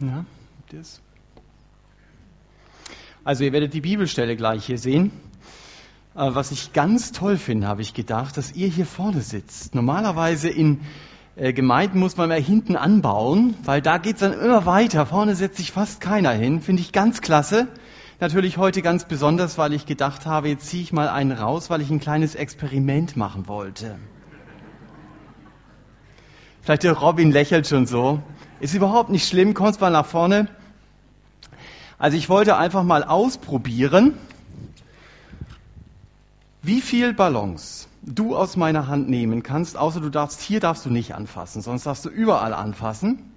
[0.00, 0.24] Ja,
[0.72, 1.00] das.
[3.24, 5.10] Also ihr werdet die Bibelstelle gleich hier sehen.
[6.14, 9.74] Äh, was ich ganz toll finde, habe ich gedacht, dass ihr hier vorne sitzt.
[9.74, 10.80] Normalerweise in
[11.34, 15.06] äh, Gemeinden muss man mehr hinten anbauen, weil da geht's dann immer weiter.
[15.06, 16.60] Vorne setzt sich fast keiner hin.
[16.60, 17.68] Finde ich ganz klasse.
[18.20, 21.82] Natürlich heute ganz besonders, weil ich gedacht habe, jetzt ziehe ich mal einen raus, weil
[21.82, 23.98] ich ein kleines Experiment machen wollte.
[26.66, 28.20] Vielleicht der Robin lächelt schon so.
[28.58, 30.48] Ist überhaupt nicht schlimm, kommst mal nach vorne.
[31.96, 34.14] Also ich wollte einfach mal ausprobieren,
[36.62, 40.90] wie viel Ballons du aus meiner Hand nehmen kannst, außer du darfst, hier darfst du
[40.90, 43.32] nicht anfassen, sonst darfst du überall anfassen.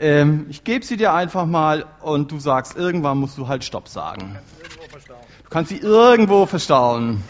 [0.00, 3.88] Ähm, ich gebe sie dir einfach mal und du sagst, irgendwann musst du halt Stopp
[3.88, 4.38] sagen.
[5.44, 7.22] Du kannst sie irgendwo verstauen.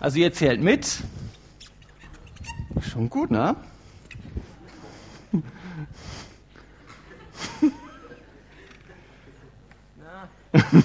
[0.00, 1.02] Also ihr zählt mit.
[2.90, 3.54] Schon gut, ne?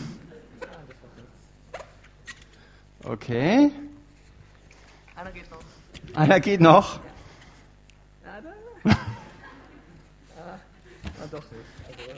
[3.07, 3.71] Okay.
[5.15, 5.59] Einer geht noch.
[6.15, 6.99] Einer geht noch.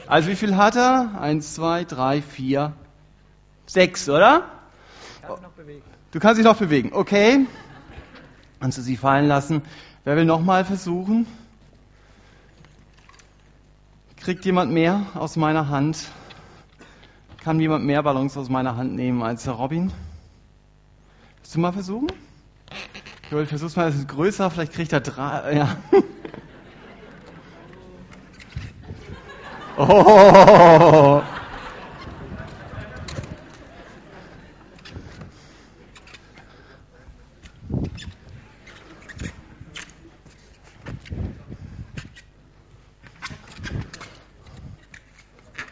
[0.06, 1.20] Also wie viel hat er?
[1.20, 2.72] Eins, zwei, drei, vier,
[3.66, 4.57] sechs, oder?
[6.10, 6.90] Du kannst dich noch bewegen.
[6.92, 7.46] Okay.
[8.60, 9.62] Kannst du sie fallen lassen.
[10.04, 11.26] Wer will nochmal versuchen?
[14.16, 16.08] Kriegt jemand mehr aus meiner Hand?
[17.42, 19.92] Kann jemand mehr Ballons aus meiner Hand nehmen als der Robin?
[21.36, 22.08] Willst du mal versuchen?
[23.30, 25.54] Joel, versuch's mal, es ist größer, vielleicht kriegt er drei.
[25.54, 25.76] Ja.
[29.80, 31.22] Oh.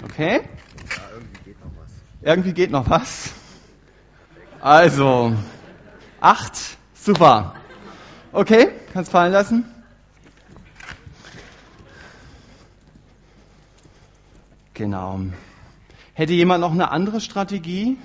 [0.04, 0.40] Okay.
[0.40, 1.90] Ja, irgendwie geht noch was.
[2.26, 3.32] Irgendwie geht noch was.
[4.60, 5.32] Also,
[6.20, 6.56] acht,
[6.92, 7.54] super.
[8.32, 9.64] Okay, kannst fallen lassen.
[14.74, 15.20] Genau.
[16.14, 17.96] Hätte jemand noch eine andere Strategie?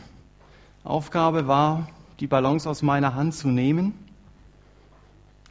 [0.84, 1.88] Aufgabe war,
[2.20, 3.98] die Balance aus meiner Hand zu nehmen.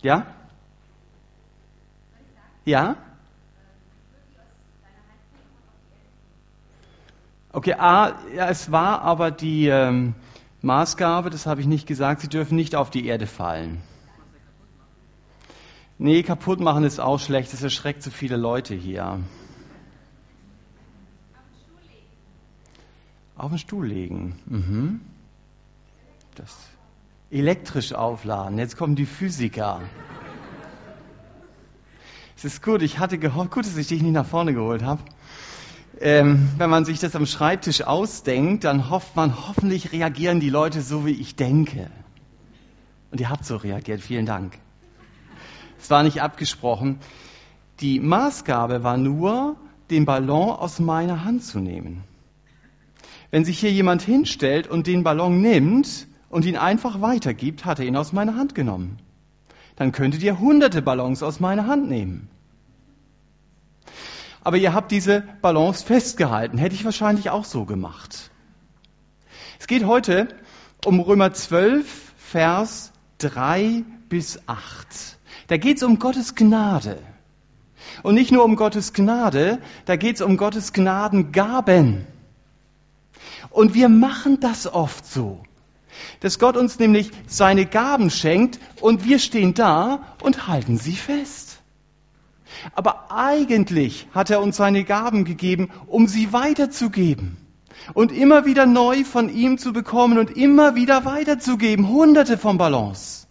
[0.00, 0.26] Ja?
[2.64, 2.94] Ja?
[7.52, 10.14] Okay, A, ja, es war aber die ähm,
[10.62, 13.82] Maßgabe, das habe ich nicht gesagt, sie dürfen nicht auf die Erde fallen.
[15.98, 19.18] Nee, kaputt machen ist auch schlecht, das erschreckt so viele Leute hier.
[23.36, 24.38] Auf den Stuhl legen.
[24.46, 25.00] Mhm.
[26.36, 26.56] Das
[27.30, 28.58] elektrisch aufladen.
[28.58, 29.80] Jetzt kommen die Physiker.
[32.36, 35.02] Es ist gut, ich hatte gehofft, gut, dass ich dich nicht nach vorne geholt habe.
[36.02, 40.80] Ähm, wenn man sich das am Schreibtisch ausdenkt, dann hofft man, hoffentlich reagieren die Leute
[40.80, 41.90] so, wie ich denke.
[43.10, 44.58] Und ihr habt so reagiert, vielen Dank.
[45.78, 47.00] Es war nicht abgesprochen.
[47.80, 49.56] Die Maßgabe war nur,
[49.90, 52.02] den Ballon aus meiner Hand zu nehmen.
[53.30, 57.84] Wenn sich hier jemand hinstellt und den Ballon nimmt und ihn einfach weitergibt, hat er
[57.84, 58.98] ihn aus meiner Hand genommen.
[59.76, 62.30] Dann könntet ihr hunderte Ballons aus meiner Hand nehmen
[64.42, 66.58] aber ihr habt diese Balance festgehalten.
[66.58, 68.30] Hätte ich wahrscheinlich auch so gemacht.
[69.58, 70.28] Es geht heute
[70.84, 75.18] um Römer 12, Vers 3 bis 8.
[75.48, 76.98] Da geht es um Gottes Gnade.
[78.02, 82.06] Und nicht nur um Gottes Gnade, da geht es um Gottes Gnadengaben.
[83.50, 85.42] Und wir machen das oft so,
[86.20, 91.49] dass Gott uns nämlich seine Gaben schenkt und wir stehen da und halten sie fest.
[92.74, 97.36] Aber eigentlich hat er uns seine Gaben gegeben, um sie weiterzugeben.
[97.94, 101.88] Und immer wieder neu von ihm zu bekommen und immer wieder weiterzugeben.
[101.88, 103.26] Hunderte von Ballons.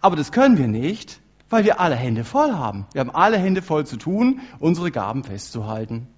[0.00, 2.86] Aber das können wir nicht, weil wir alle Hände voll haben.
[2.92, 6.08] Wir haben alle Hände voll zu tun, unsere Gaben festzuhalten.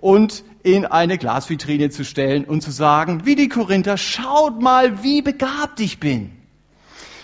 [0.00, 5.22] Und in eine Glasvitrine zu stellen und zu sagen, wie die Korinther, schaut mal, wie
[5.22, 6.32] begabt ich bin.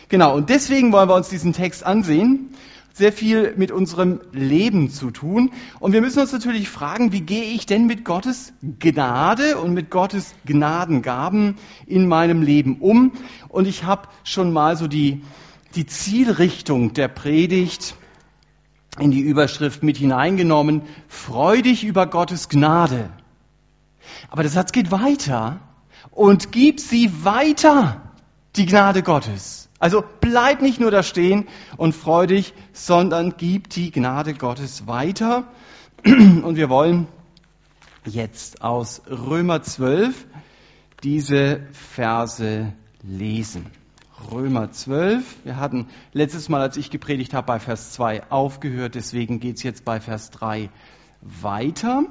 [0.08, 2.54] Genau, und deswegen wollen wir uns diesen Text ansehen
[2.92, 5.52] sehr viel mit unserem Leben zu tun.
[5.78, 9.90] Und wir müssen uns natürlich fragen, wie gehe ich denn mit Gottes Gnade und mit
[9.90, 11.56] Gottes Gnadengaben
[11.86, 13.12] in meinem Leben um?
[13.48, 15.22] Und ich habe schon mal so die,
[15.74, 17.94] die Zielrichtung der Predigt
[18.98, 20.82] in die Überschrift mit hineingenommen.
[21.08, 23.10] Freu dich über Gottes Gnade.
[24.28, 25.60] Aber der Satz geht weiter.
[26.10, 28.00] und gib sie weiter,
[28.56, 29.59] die Gnade Gottes.
[29.80, 31.48] Also bleib nicht nur da stehen
[31.78, 35.48] und freu dich, sondern gib die Gnade Gottes weiter.
[36.04, 37.08] Und wir wollen
[38.04, 40.26] jetzt aus Römer 12
[41.02, 43.66] diese Verse lesen.
[44.30, 45.44] Römer 12.
[45.44, 49.62] Wir hatten letztes Mal, als ich gepredigt habe, bei Vers 2 aufgehört, deswegen geht es
[49.62, 50.68] jetzt bei Vers 3
[51.22, 52.04] weiter.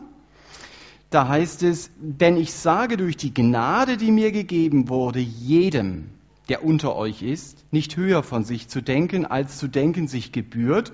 [1.12, 6.10] Da heißt es, denn ich sage durch die Gnade, die mir gegeben wurde, jedem,
[6.50, 10.92] der unter euch ist, nicht höher von sich zu denken, als zu denken sich gebührt,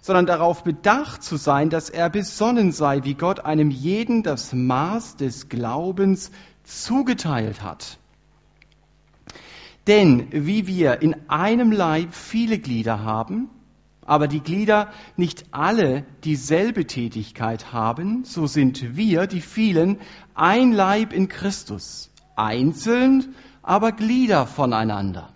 [0.00, 5.16] sondern darauf bedacht zu sein, dass er besonnen sei, wie Gott einem jeden das Maß
[5.16, 6.30] des Glaubens
[6.62, 7.98] zugeteilt hat.
[9.86, 13.50] Denn wie wir in einem Leib viele Glieder haben,
[14.06, 19.98] aber die Glieder nicht alle dieselbe Tätigkeit haben, so sind wir, die vielen,
[20.34, 23.34] ein Leib in Christus, einzeln,
[23.64, 25.30] aber Glieder voneinander.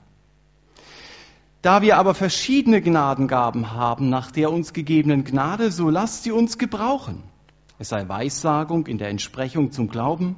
[1.63, 6.57] Da wir aber verschiedene Gnadengaben haben nach der uns gegebenen Gnade, so lasst sie uns
[6.57, 7.25] gebrauchen.
[7.79, 10.37] Es sei Weissagung in der Entsprechung zum Glauben,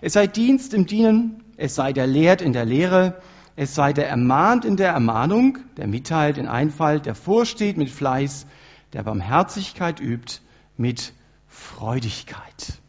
[0.00, 3.20] es sei Dienst im Dienen, es sei der Lehrt in der Lehre,
[3.54, 8.46] es sei der ermahnt in der Ermahnung, der mitteilt in Einfall, der vorsteht mit Fleiß,
[8.92, 10.40] der Barmherzigkeit übt
[10.76, 11.12] mit
[11.46, 12.80] Freudigkeit.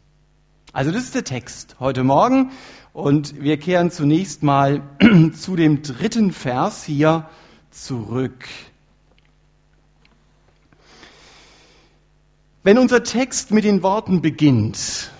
[0.72, 2.50] Also das ist der Text heute Morgen
[2.94, 4.82] und wir kehren zunächst mal
[5.34, 7.28] zu dem dritten Vers hier
[7.70, 8.46] zurück.
[12.62, 15.10] Wenn unser Text mit den Worten beginnt,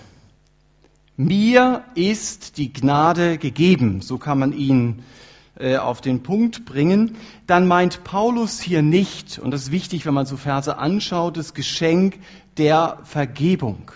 [1.17, 5.03] mir ist die Gnade gegeben, so kann man ihn
[5.59, 10.13] äh, auf den Punkt bringen, dann meint Paulus hier nicht, und das ist wichtig, wenn
[10.13, 12.19] man so Verse anschaut, das Geschenk
[12.57, 13.91] der Vergebung.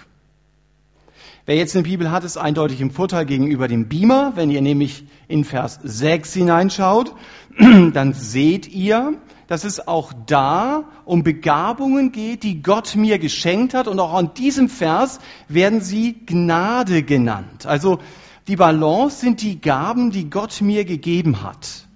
[1.45, 4.33] Wer jetzt eine Bibel hat, ist eindeutig im Vorteil gegenüber dem Beamer.
[4.35, 7.15] Wenn ihr nämlich in Vers 6 hineinschaut,
[7.57, 9.13] dann seht ihr,
[9.47, 13.87] dass es auch da um Begabungen geht, die Gott mir geschenkt hat.
[13.87, 17.65] Und auch an diesem Vers werden sie Gnade genannt.
[17.65, 17.99] Also
[18.47, 21.87] die Balance sind die Gaben, die Gott mir gegeben hat.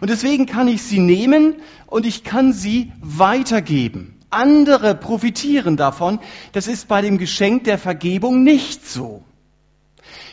[0.00, 4.13] Und deswegen kann ich sie nehmen und ich kann sie weitergeben.
[4.34, 6.20] Andere profitieren davon.
[6.52, 9.22] Das ist bei dem Geschenk der Vergebung nicht so.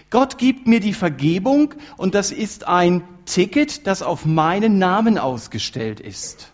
[0.09, 6.01] Gott gibt mir die Vergebung und das ist ein Ticket, das auf meinen Namen ausgestellt
[6.01, 6.51] ist.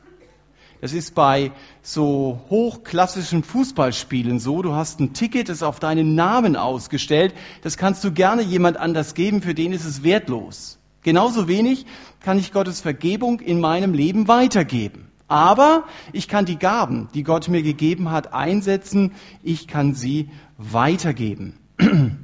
[0.79, 1.51] Das ist bei
[1.81, 4.61] so hochklassischen Fußballspielen so.
[4.61, 7.33] Du hast ein Ticket, das auf deinen Namen ausgestellt.
[7.63, 10.77] Das kannst du gerne jemand anders geben, für den ist es wertlos.
[11.01, 11.87] Genauso wenig
[12.19, 15.06] kann ich Gottes Vergebung in meinem Leben weitergeben.
[15.27, 15.83] Aber
[16.13, 19.13] ich kann die Gaben, die Gott mir gegeben hat, einsetzen.
[19.43, 21.53] Ich kann sie weitergeben.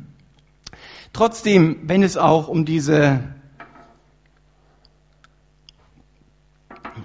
[1.13, 3.19] Trotzdem, wenn es auch um diese,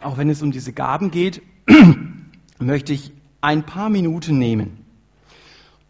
[0.00, 1.42] auch wenn es um diese Gaben geht,
[2.58, 4.77] möchte ich ein paar Minuten nehmen,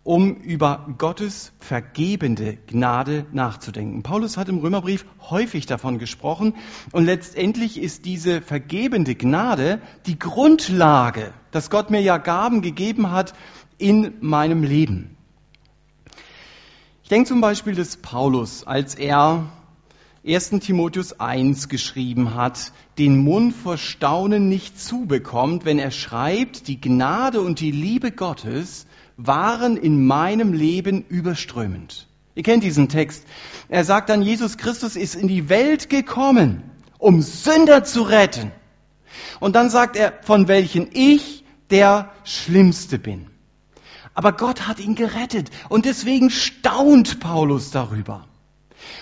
[0.08, 4.02] um über Gottes vergebende Gnade nachzudenken.
[4.02, 6.55] Paulus hat im Römerbrief häufig davon gesprochen
[6.93, 13.34] und letztendlich ist diese vergebende Gnade die Grundlage, dass Gott mir ja Gaben gegeben hat
[13.76, 15.14] in meinem Leben.
[17.02, 19.44] Ich denke zum Beispiel des Paulus, als er
[20.26, 20.50] 1.
[20.61, 27.42] Timotheus 1 geschrieben hat, den Mund vor Staunen nicht zubekommt, wenn er schreibt, die Gnade
[27.42, 28.87] und die Liebe Gottes
[29.18, 32.06] waren in meinem Leben überströmend.
[32.34, 33.25] Ihr kennt diesen Text.
[33.68, 36.62] Er sagt dann, Jesus Christus ist in die Welt gekommen,
[36.98, 38.52] um Sünder zu retten.
[39.40, 43.26] Und dann sagt er, von welchen ich der Schlimmste bin.
[44.14, 48.26] Aber Gott hat ihn gerettet und deswegen staunt Paulus darüber.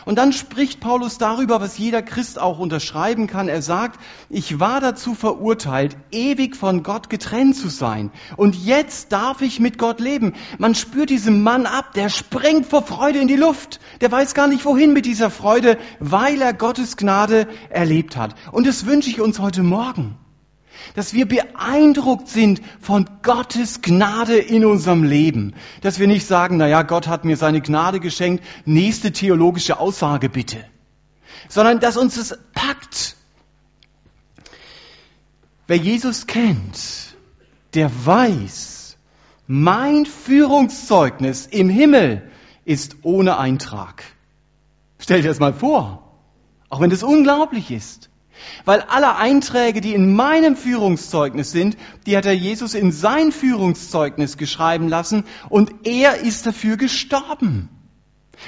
[0.04, 3.49] Und dann spricht Paulus darüber, was jeder Christ auch unterschreiben kann.
[3.49, 8.11] Er sagt, ich war dazu verurteilt, ewig von Gott getrennt zu sein.
[8.37, 10.35] Und jetzt darf ich mit Gott leben.
[10.59, 13.80] Man spürt diesem Mann ab, der springt vor Freude in die Luft.
[14.00, 18.35] Der weiß gar nicht wohin mit dieser Freude, weil er Gottes Gnade erlebt hat.
[18.52, 20.16] Und das wünsche ich uns heute Morgen
[20.95, 25.54] dass wir beeindruckt sind von Gottes Gnade in unserem Leben.
[25.80, 30.28] Dass wir nicht sagen, na ja, Gott hat mir seine Gnade geschenkt, nächste theologische Aussage
[30.28, 30.64] bitte.
[31.49, 33.16] Sondern dass uns es packt.
[35.66, 37.16] Wer Jesus kennt,
[37.75, 38.97] der weiß,
[39.47, 42.30] mein Führungszeugnis im Himmel
[42.64, 44.04] ist ohne Eintrag.
[44.99, 46.02] Stell dir das mal vor.
[46.68, 48.11] Auch wenn das unglaublich ist.
[48.64, 51.76] Weil alle Einträge, die in meinem Führungszeugnis sind,
[52.07, 57.69] die hat der Jesus in sein Führungszeugnis geschreiben lassen und er ist dafür gestorben.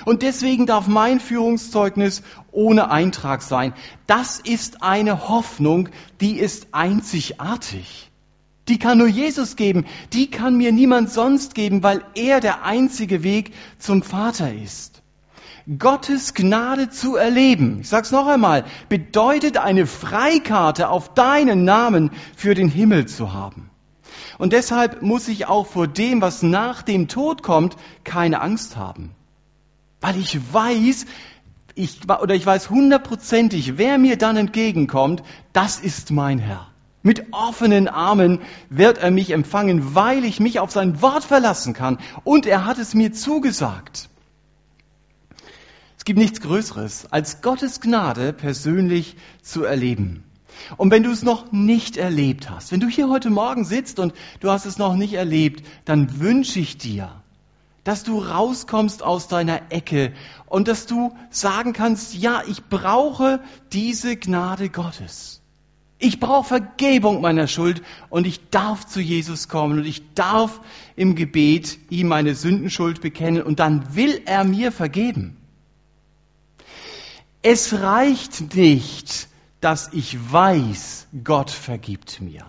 [0.05, 3.73] Und deswegen darf mein Führungszeugnis ohne Eintrag sein.
[4.07, 5.89] Das ist eine Hoffnung,
[6.21, 8.11] die ist einzigartig.
[8.69, 9.87] Die kann nur Jesus geben.
[10.13, 14.98] Die kann mir niemand sonst geben, weil er der einzige Weg zum Vater ist.
[15.77, 22.55] Gottes Gnade zu erleben, ich sag's noch einmal, bedeutet eine Freikarte auf deinen Namen für
[22.55, 23.69] den Himmel zu haben.
[24.39, 29.11] Und deshalb muss ich auch vor dem, was nach dem Tod kommt, keine Angst haben.
[30.01, 31.05] Weil ich weiß,
[31.75, 35.23] ich, oder ich weiß hundertprozentig, wer mir dann entgegenkommt,
[35.53, 36.69] das ist mein Herr.
[37.03, 41.99] Mit offenen Armen wird er mich empfangen, weil ich mich auf sein Wort verlassen kann.
[42.25, 44.09] Und er hat es mir zugesagt.
[46.09, 50.25] Gibt nichts Größeres, als Gottes Gnade persönlich zu erleben.
[50.79, 54.15] Und wenn du es noch nicht erlebt hast, wenn du hier heute Morgen sitzt und
[54.41, 57.11] du hast es noch nicht erlebt, dann wünsche ich dir,
[57.85, 60.15] dass du rauskommst aus deiner Ecke
[60.47, 63.41] und dass du sagen kannst, ja, ich brauche
[63.75, 65.43] diese Gnade Gottes.
[65.99, 70.63] Ich brauche Vergebung meiner Schuld und ich darf zu Jesus kommen und ich darf
[70.97, 75.38] im Gebet ihm meine Sündenschuld bekennen und dann will er mir vergeben.
[77.43, 79.29] Es reicht nicht,
[79.61, 82.45] dass ich weiß, Gott vergibt mir.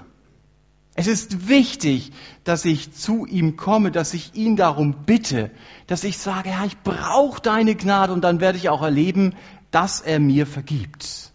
[0.95, 2.11] Es ist wichtig,
[2.43, 5.51] dass ich zu ihm komme, dass ich ihn darum bitte,
[5.87, 9.35] dass ich sage, ja, ich brauche deine Gnade und dann werde ich auch erleben,
[9.71, 11.31] dass er mir vergibt.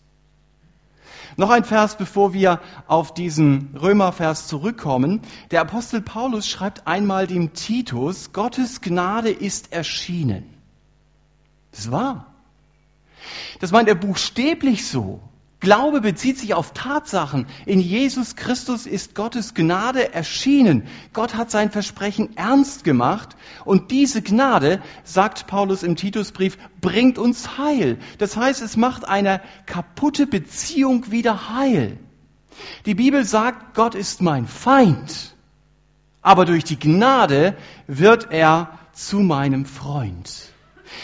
[1.36, 5.22] Noch ein Vers, bevor wir auf diesen Römervers zurückkommen.
[5.50, 10.44] Der Apostel Paulus schreibt einmal dem Titus, Gottes Gnade ist erschienen.
[11.72, 12.33] Das war.
[13.60, 15.20] Das meint er buchstäblich so.
[15.64, 17.46] Glaube bezieht sich auf Tatsachen.
[17.64, 20.86] In Jesus Christus ist Gottes Gnade erschienen.
[21.14, 23.34] Gott hat sein Versprechen ernst gemacht.
[23.64, 27.98] Und diese Gnade, sagt Paulus im Titusbrief, bringt uns Heil.
[28.18, 31.98] Das heißt, es macht eine kaputte Beziehung wieder heil.
[32.84, 35.34] Die Bibel sagt, Gott ist mein Feind.
[36.20, 40.53] Aber durch die Gnade wird er zu meinem Freund.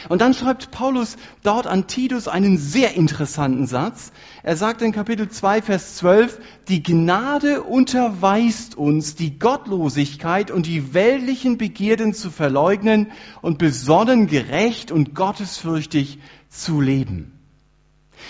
[0.08, 4.12] Und dann schreibt Paulus dort an Titus einen sehr interessanten Satz.
[4.42, 10.94] Er sagt in Kapitel 2, Vers 12, die Gnade unterweist uns, die Gottlosigkeit und die
[10.94, 16.18] weltlichen Begierden zu verleugnen und besonnen, gerecht und gottesfürchtig
[16.48, 17.38] zu leben.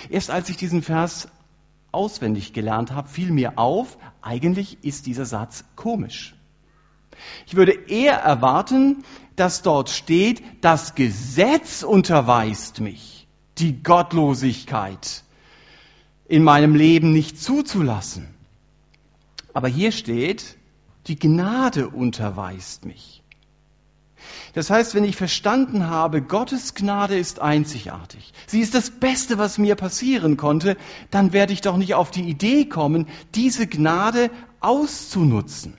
[0.09, 1.29] Erst als ich diesen Vers
[1.93, 6.35] auswendig gelernt habe, fiel mir auf, eigentlich ist dieser Satz komisch.
[7.47, 9.05] Ich würde eher erwarten,
[9.37, 13.27] dass dort steht, das Gesetz unterweist mich,
[13.59, 15.25] die Gottlosigkeit
[16.29, 18.29] in meinem Leben nicht zuzulassen.
[19.53, 20.57] Aber hier steht,
[21.07, 23.21] die Gnade unterweist mich.
[24.53, 29.59] Das heißt, wenn ich verstanden habe, Gottes Gnade ist einzigartig, sie ist das Beste, was
[29.59, 30.77] mir passieren konnte,
[31.11, 35.77] dann werde ich doch nicht auf die Idee kommen, diese Gnade auszunutzen.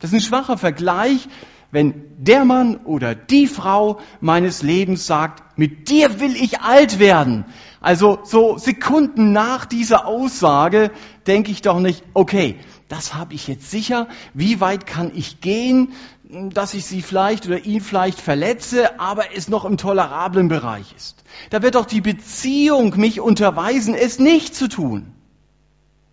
[0.00, 1.28] Das ist ein schwacher Vergleich
[1.70, 7.44] wenn der Mann oder die Frau meines Lebens sagt, mit dir will ich alt werden.
[7.80, 10.90] Also so Sekunden nach dieser Aussage
[11.26, 12.56] denke ich doch nicht, okay,
[12.88, 15.92] das habe ich jetzt sicher, wie weit kann ich gehen,
[16.30, 21.24] dass ich sie vielleicht oder ihn vielleicht verletze, aber es noch im tolerablen Bereich ist.
[21.50, 25.12] Da wird doch die Beziehung mich unterweisen, es nicht zu tun.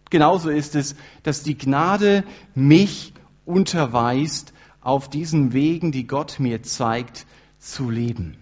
[0.09, 2.23] Genauso ist es, dass die Gnade
[2.53, 3.13] mich
[3.45, 7.25] unterweist, auf diesen Wegen, die Gott mir zeigt,
[7.59, 8.37] zu leben.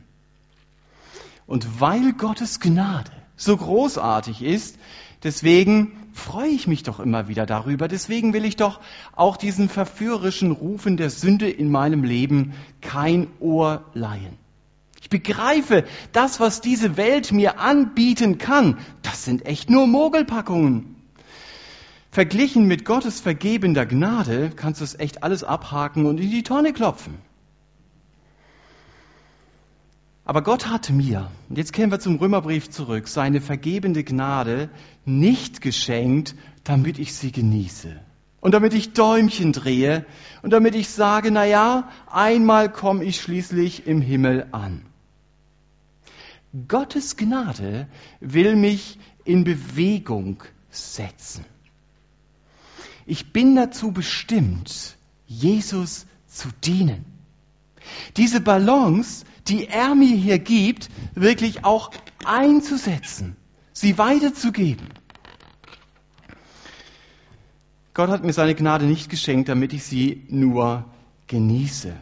[1.46, 4.77] Und weil Gottes Gnade so großartig ist,
[5.24, 7.88] deswegen freue ich mich doch immer wieder darüber.
[7.88, 8.79] Deswegen will ich doch
[9.15, 14.38] auch diesen verführerischen Rufen der Sünde in meinem Leben kein Ohr leihen.
[15.01, 21.00] Ich begreife, das, was diese Welt mir anbieten kann, das sind echt nur Mogelpackungen.
[22.12, 26.74] Verglichen mit Gottes vergebender Gnade kannst du es echt alles abhaken und in die Tonne
[26.74, 27.18] klopfen.
[30.25, 34.70] Aber Gott hat mir, und jetzt kehren wir zum Römerbrief zurück, seine vergebende Gnade
[35.06, 38.00] nicht geschenkt, damit ich sie genieße.
[38.41, 40.06] Und damit ich Däumchen drehe
[40.41, 44.86] und damit ich sage, na ja, einmal komme ich schließlich im Himmel an.
[46.68, 47.88] Gottes Gnade
[48.20, 51.46] will mich in Bewegung setzen.
[53.12, 54.96] Ich bin dazu bestimmt,
[55.27, 57.03] Jesus zu dienen.
[58.15, 61.91] Diese Balance, die er mir hier gibt, wirklich auch
[62.24, 63.36] einzusetzen,
[63.74, 64.88] sie weiterzugeben.
[67.94, 70.86] Gott hat mir seine Gnade nicht geschenkt, damit ich sie nur
[71.27, 71.94] genieße.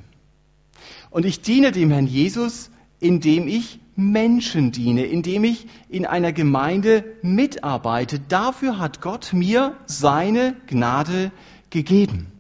[1.10, 7.04] Und ich diene dem Herrn Jesus indem ich Menschen diene, indem ich in einer Gemeinde
[7.22, 8.20] mitarbeite.
[8.20, 11.32] Dafür hat Gott mir seine Gnade
[11.70, 12.32] gegeben.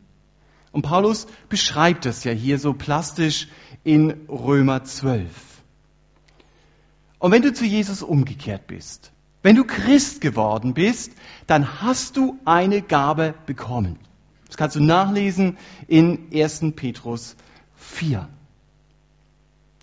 [0.71, 3.47] Und Paulus beschreibt das ja hier so plastisch
[3.83, 5.29] in Römer 12.
[7.19, 9.11] Und wenn du zu Jesus umgekehrt bist,
[9.41, 11.11] wenn du Christ geworden bist,
[11.47, 13.97] dann hast du eine Gabe bekommen.
[14.47, 16.73] Das kannst du nachlesen in 1.
[16.75, 17.35] Petrus
[17.75, 18.27] 4.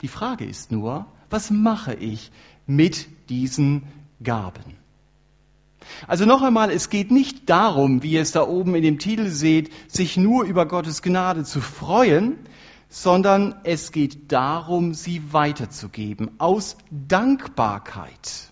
[0.02, 2.30] Die Frage ist nur, was mache ich
[2.66, 3.85] mit diesen
[4.23, 4.76] Gaben?
[6.06, 9.28] Also noch einmal, es geht nicht darum, wie ihr es da oben in dem Titel
[9.28, 12.38] seht, sich nur über Gottes Gnade zu freuen,
[12.88, 18.50] sondern es geht darum, sie weiterzugeben aus Dankbarkeit.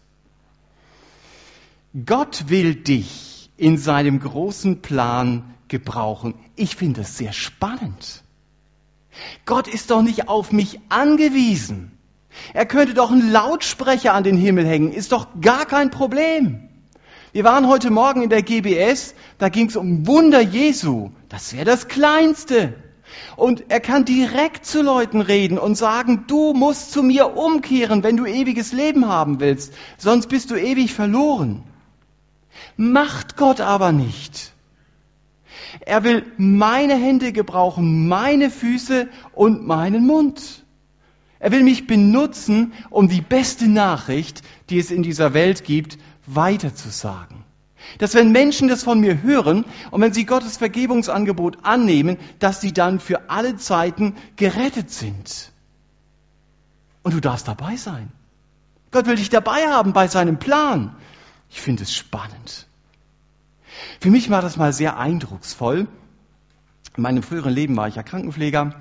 [2.07, 6.35] Gott will dich in seinem großen Plan gebrauchen.
[6.57, 8.25] Ich finde es sehr spannend.
[9.45, 11.94] Gott ist doch nicht auf mich angewiesen.
[12.53, 16.69] Er könnte doch einen Lautsprecher an den Himmel hängen, ist doch gar kein Problem.
[17.33, 21.11] Wir waren heute Morgen in der GBS, da ging es um Wunder Jesu.
[21.29, 22.75] Das wäre das Kleinste.
[23.37, 28.17] Und er kann direkt zu Leuten reden und sagen, du musst zu mir umkehren, wenn
[28.17, 31.65] du ewiges Leben haben willst, sonst bist du ewig verloren.
[32.77, 34.53] Macht Gott aber nicht.
[35.81, 40.64] Er will meine Hände gebrauchen, meine Füße und meinen Mund.
[41.45, 47.45] Er will mich benutzen, um die beste Nachricht, die es in dieser Welt gibt, weiterzusagen.
[47.99, 52.73] Dass wenn Menschen das von mir hören und wenn sie Gottes Vergebungsangebot annehmen, dass sie
[52.73, 55.53] dann für alle Zeiten gerettet sind.
[57.03, 58.11] Und du darfst dabei sein.
[58.91, 60.97] Gott will dich dabei haben bei seinem Plan.
[61.51, 62.67] Ich finde es spannend.
[64.01, 65.89] Für mich war das mal sehr eindrucksvoll.
[66.97, 68.81] In meinem früheren Leben war ich ja Krankenpfleger.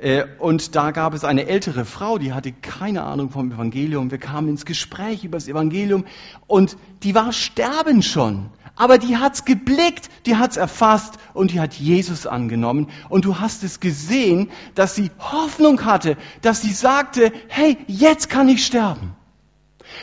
[0.00, 4.10] Äh, und da gab es eine ältere Frau, die hatte keine Ahnung vom Evangelium.
[4.10, 6.06] Wir kamen ins Gespräch über das Evangelium
[6.46, 8.48] und die war sterben schon.
[8.76, 12.88] Aber die hat's geblickt, die hat's erfasst und die hat Jesus angenommen.
[13.10, 18.48] Und du hast es gesehen, dass sie Hoffnung hatte, dass sie sagte, hey, jetzt kann
[18.48, 19.14] ich sterben.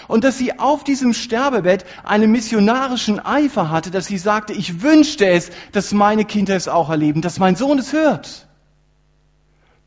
[0.07, 5.25] Und dass sie auf diesem Sterbebett einen missionarischen Eifer hatte, dass sie sagte, ich wünschte
[5.27, 8.46] es, dass meine Kinder es auch erleben, dass mein Sohn es hört.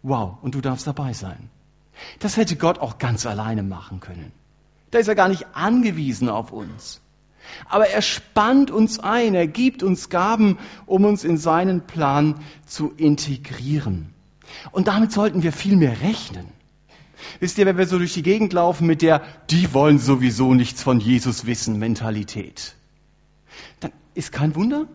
[0.03, 1.51] Wow, und du darfst dabei sein.
[2.19, 4.33] Das hätte Gott auch ganz alleine machen können.
[4.91, 7.01] Da ist er gar nicht angewiesen auf uns.
[7.69, 12.37] Aber er spannt uns ein, er gibt uns Gaben, um uns in seinen Plan
[12.67, 14.13] zu integrieren.
[14.73, 16.47] Und damit sollten wir viel mehr rechnen.
[17.39, 20.83] Wisst ihr, wenn wir so durch die Gegend laufen mit der, die wollen sowieso nichts
[20.83, 22.75] von Jesus wissen, Mentalität,
[23.81, 24.87] dann ist kein Wunder,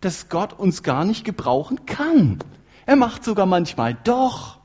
[0.00, 2.38] dass Gott uns gar nicht gebrauchen kann.
[2.86, 4.58] Er macht sogar manchmal doch.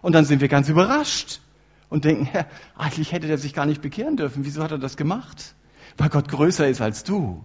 [0.00, 1.40] Und dann sind wir ganz überrascht
[1.88, 4.44] und denken, Herr, eigentlich hätte er sich gar nicht bekehren dürfen.
[4.44, 5.54] Wieso hat er das gemacht?
[5.96, 7.44] Weil Gott größer ist als du.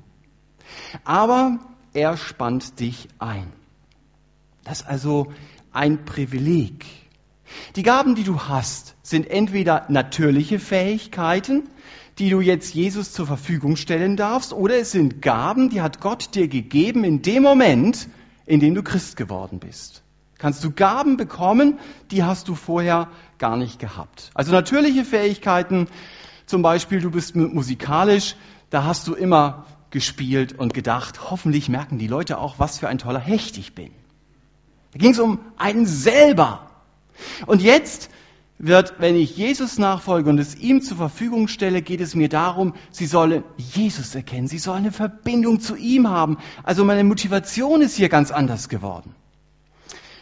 [1.04, 1.60] Aber
[1.94, 3.52] er spannt dich ein.
[4.64, 5.32] Das ist also
[5.72, 6.86] ein Privileg.
[7.76, 11.70] Die Gaben, die du hast, sind entweder natürliche Fähigkeiten,
[12.18, 16.36] die du jetzt Jesus zur Verfügung stellen darfst, oder es sind Gaben, die hat Gott
[16.36, 18.10] dir gegeben in dem Moment,
[18.48, 20.02] in dem du Christ geworden bist.
[20.40, 21.80] Kannst du Gaben bekommen,
[22.10, 24.32] die hast du vorher gar nicht gehabt.
[24.34, 25.88] Also natürliche Fähigkeiten,
[26.46, 28.36] zum Beispiel du bist musikalisch,
[28.70, 32.98] da hast du immer gespielt und gedacht, hoffentlich merken die Leute auch, was für ein
[32.98, 33.92] toller Hecht ich bin.
[34.92, 36.70] Da ging es um einen selber.
[37.46, 38.10] Und jetzt
[38.60, 42.74] wird, wenn ich Jesus nachfolge und es ihm zur Verfügung stelle, geht es mir darum,
[42.92, 46.38] sie sollen Jesus erkennen, sie sollen eine Verbindung zu ihm haben.
[46.64, 49.14] Also meine Motivation ist hier ganz anders geworden.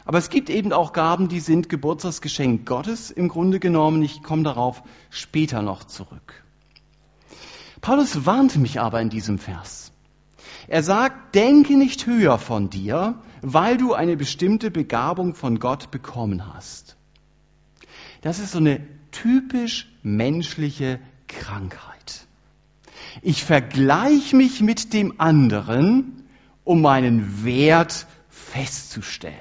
[0.05, 4.03] Aber es gibt eben auch Gaben, die sind Geburtstagsgeschenk Gottes im Grunde genommen.
[4.03, 6.43] Ich komme darauf später noch zurück.
[7.81, 9.91] Paulus warnt mich aber in diesem Vers.
[10.67, 16.53] Er sagt, denke nicht höher von dir, weil du eine bestimmte Begabung von Gott bekommen
[16.53, 16.94] hast.
[18.25, 22.25] Das ist so eine typisch menschliche Krankheit.
[23.21, 26.23] Ich vergleiche mich mit dem anderen,
[26.63, 29.35] um meinen Wert festzustellen.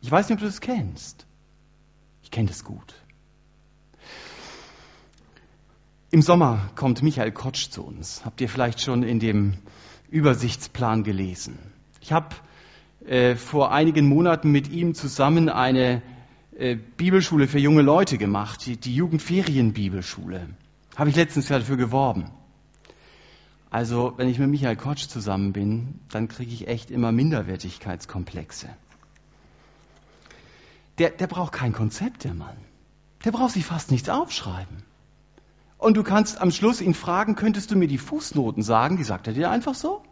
[0.00, 1.26] Ich weiß nicht, ob du das kennst.
[2.22, 2.94] Ich kenne das gut.
[6.10, 8.24] Im Sommer kommt Michael Kotsch zu uns.
[8.24, 9.58] Habt ihr vielleicht schon in dem
[10.10, 11.58] Übersichtsplan gelesen?
[12.00, 12.34] Ich habe
[13.04, 16.00] äh, vor einigen Monaten mit ihm zusammen eine
[16.56, 20.48] äh, Bibelschule für junge Leute gemacht, die, die Jugendferienbibelschule.
[20.96, 22.30] Habe ich letztens dafür geworben.
[23.70, 28.68] Also, wenn ich mit Michael Kotsch zusammen bin, dann kriege ich echt immer Minderwertigkeitskomplexe.
[30.98, 32.56] Der, der braucht kein Konzept, der Mann.
[33.24, 34.84] der braucht sich fast nichts aufschreiben.
[35.78, 38.96] Und du kannst am Schluss ihn fragen, könntest du mir die Fußnoten sagen?
[38.96, 40.02] Die sagt er dir einfach so.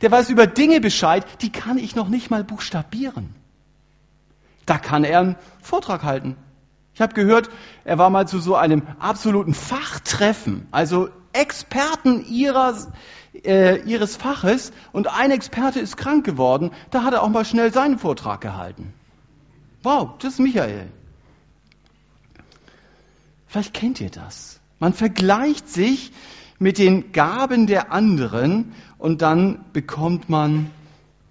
[0.00, 3.34] Der weiß über Dinge Bescheid, die kann ich noch nicht mal buchstabieren.
[4.66, 6.36] Da kann er einen Vortrag halten.
[6.94, 7.50] Ich habe gehört,
[7.84, 12.76] er war mal zu so einem absoluten Fachtreffen, also Experten ihrer,
[13.44, 17.72] äh, ihres Faches und ein Experte ist krank geworden, da hat er auch mal schnell
[17.72, 18.94] seinen Vortrag gehalten.
[19.82, 20.90] Wow, das ist Michael.
[23.48, 24.60] Vielleicht kennt ihr das.
[24.78, 26.12] Man vergleicht sich
[26.58, 30.70] mit den Gaben der anderen und dann bekommt man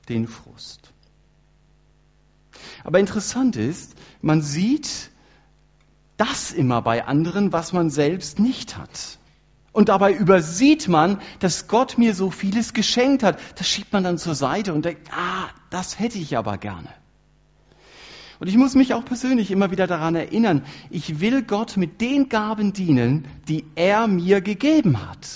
[0.10, 0.93] den Frust.
[2.84, 5.10] Aber interessant ist, man sieht
[6.18, 9.18] das immer bei anderen, was man selbst nicht hat.
[9.72, 13.40] Und dabei übersieht man, dass Gott mir so vieles geschenkt hat.
[13.58, 16.90] Das schiebt man dann zur Seite und denkt, ah, das hätte ich aber gerne.
[18.40, 22.30] Und ich muss mich auch persönlich immer wieder daran erinnern, ich will Gott mit den
[22.30, 25.28] Gaben dienen, die er mir gegeben hat.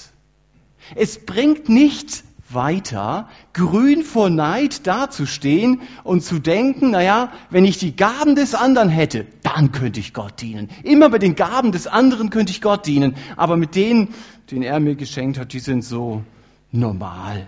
[0.95, 7.95] Es bringt nichts weiter, grün vor Neid dazustehen und zu denken, naja, wenn ich die
[7.95, 10.69] Gaben des anderen hätte, dann könnte ich Gott dienen.
[10.83, 14.13] Immer bei den Gaben des anderen könnte ich Gott dienen, aber mit denen,
[14.51, 16.23] den er mir geschenkt hat, die sind so
[16.71, 17.47] normal.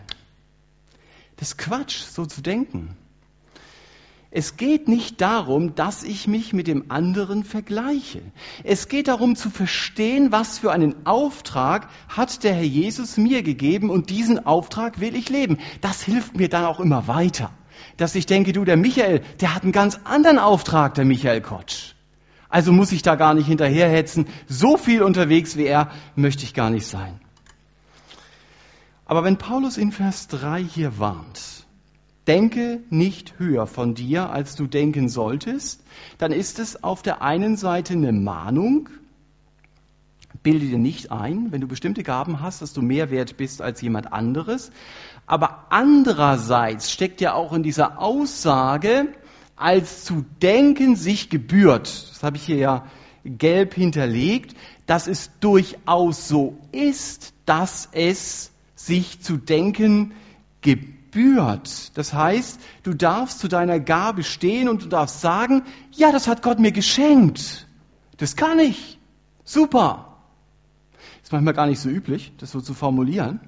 [1.38, 2.96] Das Quatsch, so zu denken.
[4.32, 8.22] Es geht nicht darum, dass ich mich mit dem anderen vergleiche.
[8.64, 13.90] Es geht darum zu verstehen, was für einen Auftrag hat der Herr Jesus mir gegeben
[13.90, 15.58] und diesen Auftrag will ich leben.
[15.82, 17.52] Das hilft mir dann auch immer weiter.
[17.98, 21.96] Dass ich denke, du, der Michael, der hat einen ganz anderen Auftrag, der Michael Kotsch.
[22.50, 24.28] Also muss ich da gar nicht hinterherhetzen.
[24.48, 27.20] So viel unterwegs wie er möchte ich gar nicht sein.
[29.06, 31.60] Aber wenn Paulus in Vers 3 hier warnt,
[32.30, 35.84] denke nicht höher von dir, als du denken solltest,
[36.20, 38.88] dann ist es auf der einen Seite eine Mahnung,
[40.44, 43.82] bilde dir nicht ein, wenn du bestimmte Gaben hast, dass du mehr wert bist als
[43.82, 44.72] jemand anderes.
[45.26, 49.08] Aber andererseits steckt ja auch in dieser Aussage,
[49.56, 52.86] als zu denken sich gebührt, das habe ich hier ja
[53.26, 60.14] gelb hinterlegt, dass es durchaus so ist, dass es sich zu denken
[60.62, 61.98] gebührt gebührt.
[61.98, 66.42] Das heißt, du darfst zu deiner Gabe stehen und du darfst sagen, ja, das hat
[66.42, 67.68] Gott mir geschenkt.
[68.18, 69.00] Das kann ich.
[69.44, 70.18] Super.
[71.24, 73.40] Ist manchmal gar nicht so üblich, das so zu formulieren.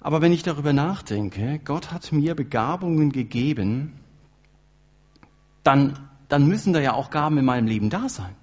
[0.00, 3.94] Aber wenn ich darüber nachdenke, Gott hat mir Begabungen gegeben,
[5.64, 8.34] dann, dann müssen da ja auch Gaben in meinem Leben da sein.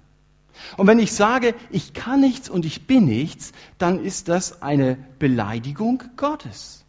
[0.76, 4.96] Und wenn ich sage, ich kann nichts und ich bin nichts, dann ist das eine
[5.18, 6.85] Beleidigung Gottes.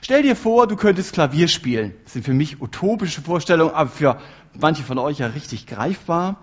[0.00, 1.94] Stell dir vor, du könntest Klavier spielen.
[2.04, 4.18] Das sind für mich utopische Vorstellungen, aber für
[4.54, 6.36] manche von euch ja richtig greifbar.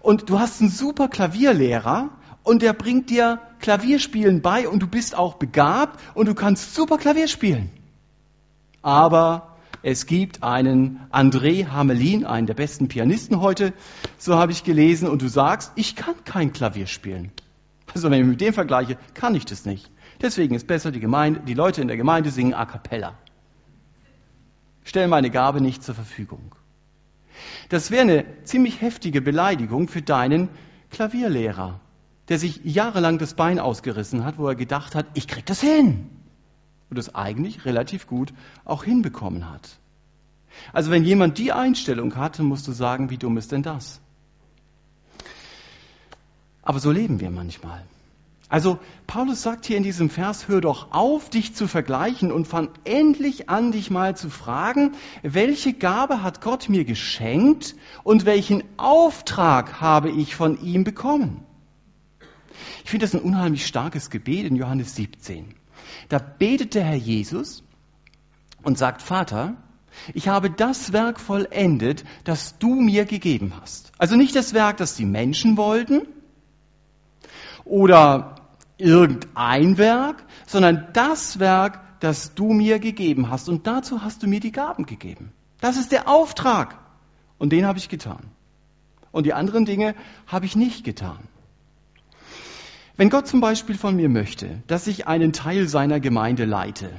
[0.00, 2.10] Und du hast einen super Klavierlehrer
[2.42, 6.98] und der bringt dir Klavierspielen bei und du bist auch begabt und du kannst super
[6.98, 7.70] Klavier spielen.
[8.82, 13.72] Aber es gibt einen André Hamelin, einen der besten Pianisten heute,
[14.18, 17.32] so habe ich gelesen, und du sagst, ich kann kein Klavier spielen.
[17.94, 19.90] Also wenn ich mit dem vergleiche, kann ich das nicht.
[20.20, 23.14] Deswegen ist besser, die, Gemeinde, die Leute in der Gemeinde singen a cappella.
[24.84, 26.54] Stell meine Gabe nicht zur Verfügung.
[27.68, 30.48] Das wäre eine ziemlich heftige Beleidigung für deinen
[30.90, 31.80] Klavierlehrer,
[32.28, 36.08] der sich jahrelang das Bein ausgerissen hat, wo er gedacht hat, ich krieg das hin.
[36.88, 38.32] Und das eigentlich relativ gut
[38.64, 39.80] auch hinbekommen hat.
[40.72, 44.00] Also wenn jemand die Einstellung hat, dann musst du sagen, wie dumm ist denn das?
[46.62, 47.84] Aber so leben wir manchmal.
[48.48, 48.78] Also
[49.08, 53.48] Paulus sagt hier in diesem Vers, hör doch auf, dich zu vergleichen und fang endlich
[53.48, 60.10] an, dich mal zu fragen, welche Gabe hat Gott mir geschenkt und welchen Auftrag habe
[60.10, 61.44] ich von ihm bekommen?
[62.84, 65.54] Ich finde das ein unheimlich starkes Gebet in Johannes 17.
[66.08, 67.64] Da betet der Herr Jesus
[68.62, 69.56] und sagt, Vater,
[70.14, 73.90] ich habe das Werk vollendet, das du mir gegeben hast.
[73.98, 76.02] Also nicht das Werk, das die Menschen wollten,
[77.66, 78.36] oder
[78.78, 83.48] irgendein Werk, sondern das Werk, das du mir gegeben hast.
[83.48, 85.32] Und dazu hast du mir die Gaben gegeben.
[85.60, 86.78] Das ist der Auftrag.
[87.38, 88.30] Und den habe ich getan.
[89.12, 89.94] Und die anderen Dinge
[90.26, 91.18] habe ich nicht getan.
[92.96, 96.90] Wenn Gott zum Beispiel von mir möchte, dass ich einen Teil seiner Gemeinde leite,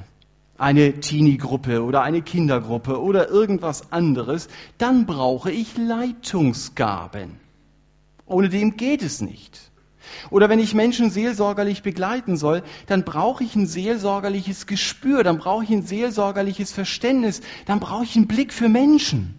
[0.56, 7.40] eine Teenie-Gruppe oder eine Kindergruppe oder irgendwas anderes, dann brauche ich Leitungsgaben.
[8.26, 9.70] Ohne dem geht es nicht.
[10.30, 15.64] Oder wenn ich Menschen seelsorgerlich begleiten soll, dann brauche ich ein seelsorgerliches Gespür, dann brauche
[15.64, 19.34] ich ein seelsorgerliches Verständnis, dann brauche ich einen Blick für Menschen.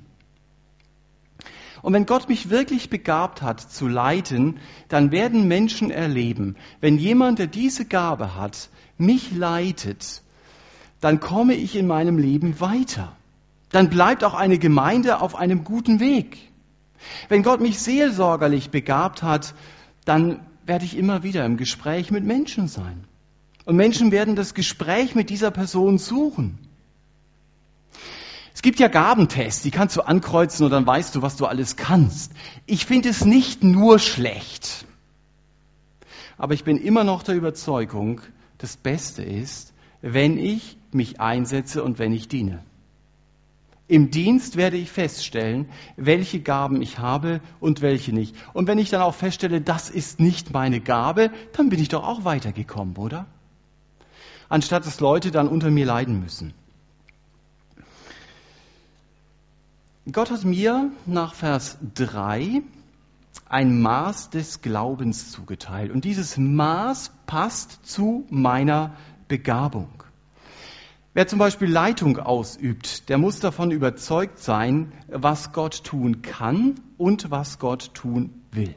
[1.82, 7.39] Und wenn Gott mich wirklich begabt hat zu leiten, dann werden Menschen erleben, wenn jemand,
[7.39, 10.21] der diese Gabe hat, mich leitet,
[10.99, 13.15] dann komme ich in meinem Leben weiter.
[13.71, 16.38] Dann bleibt auch eine Gemeinde auf einem guten Weg.
[17.29, 19.53] Wenn Gott mich seelsorgerlich begabt hat,
[20.03, 23.03] dann werde ich immer wieder im Gespräch mit Menschen sein.
[23.65, 26.60] Und Menschen werden das Gespräch mit dieser Person suchen.
[28.53, 31.75] Es gibt ja Gabentests, die kannst du ankreuzen und dann weißt du, was du alles
[31.75, 32.34] kannst.
[32.67, 34.86] Ich finde es nicht nur schlecht,
[36.38, 38.21] aber ich bin immer noch der Überzeugung,
[38.60, 42.63] das Beste ist, wenn ich mich einsetze und wenn ich diene.
[43.89, 48.36] Im Dienst werde ich feststellen, welche Gaben ich habe und welche nicht.
[48.54, 52.08] Und wenn ich dann auch feststelle, das ist nicht meine Gabe, dann bin ich doch
[52.08, 53.25] auch weitergekommen, oder?
[54.47, 56.54] Anstatt dass Leute dann unter mir leiden müssen.
[60.12, 62.62] Gott hat mir nach Vers 3
[63.47, 65.91] ein Maß des Glaubens zugeteilt.
[65.91, 68.95] Und dieses Maß passt zu meiner
[69.28, 70.04] Begabung.
[71.19, 77.29] Wer zum Beispiel Leitung ausübt, der muss davon überzeugt sein, was Gott tun kann und
[77.29, 78.73] was Gott tun will.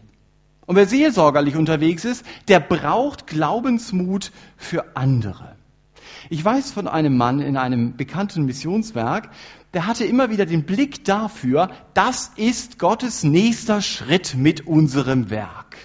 [0.66, 5.54] Und wer seelsorgerlich unterwegs ist, der braucht Glaubensmut für andere.
[6.30, 9.30] Ich weiß von einem Mann in einem bekannten Missionswerk,
[9.72, 15.76] der hatte immer wieder den Blick dafür, das ist Gottes nächster Schritt mit unserem Werk.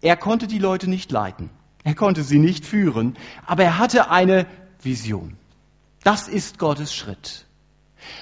[0.00, 1.50] Er konnte die Leute nicht leiten,
[1.82, 3.16] er konnte sie nicht führen,
[3.46, 4.46] aber er hatte eine
[4.80, 5.38] Vision.
[6.04, 7.46] Das ist Gottes Schritt.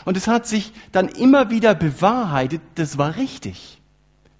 [0.04, 3.80] Und es hat sich dann immer wieder bewahrheitet, das war richtig.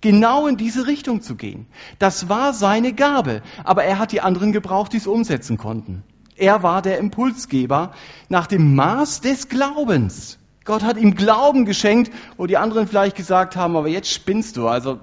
[0.02, 1.66] Genau in diese Richtung zu gehen.
[1.98, 6.02] Das war seine Gabe, aber er hat die anderen gebraucht, die es umsetzen konnten.
[6.36, 7.92] Er war der Impulsgeber
[8.30, 10.38] nach dem Maß des Glaubens.
[10.64, 14.68] Gott hat ihm Glauben geschenkt, wo die anderen vielleicht gesagt haben, aber jetzt spinnst du.
[14.68, 15.00] Also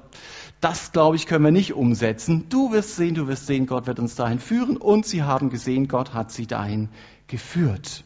[0.62, 2.50] das, glaube ich, können wir nicht umsetzen.
[2.50, 4.78] Du wirst sehen, du wirst sehen, Gott wird uns dahin führen.
[4.78, 6.89] Und sie haben gesehen, Gott hat sie dahin
[7.28, 8.04] geführt.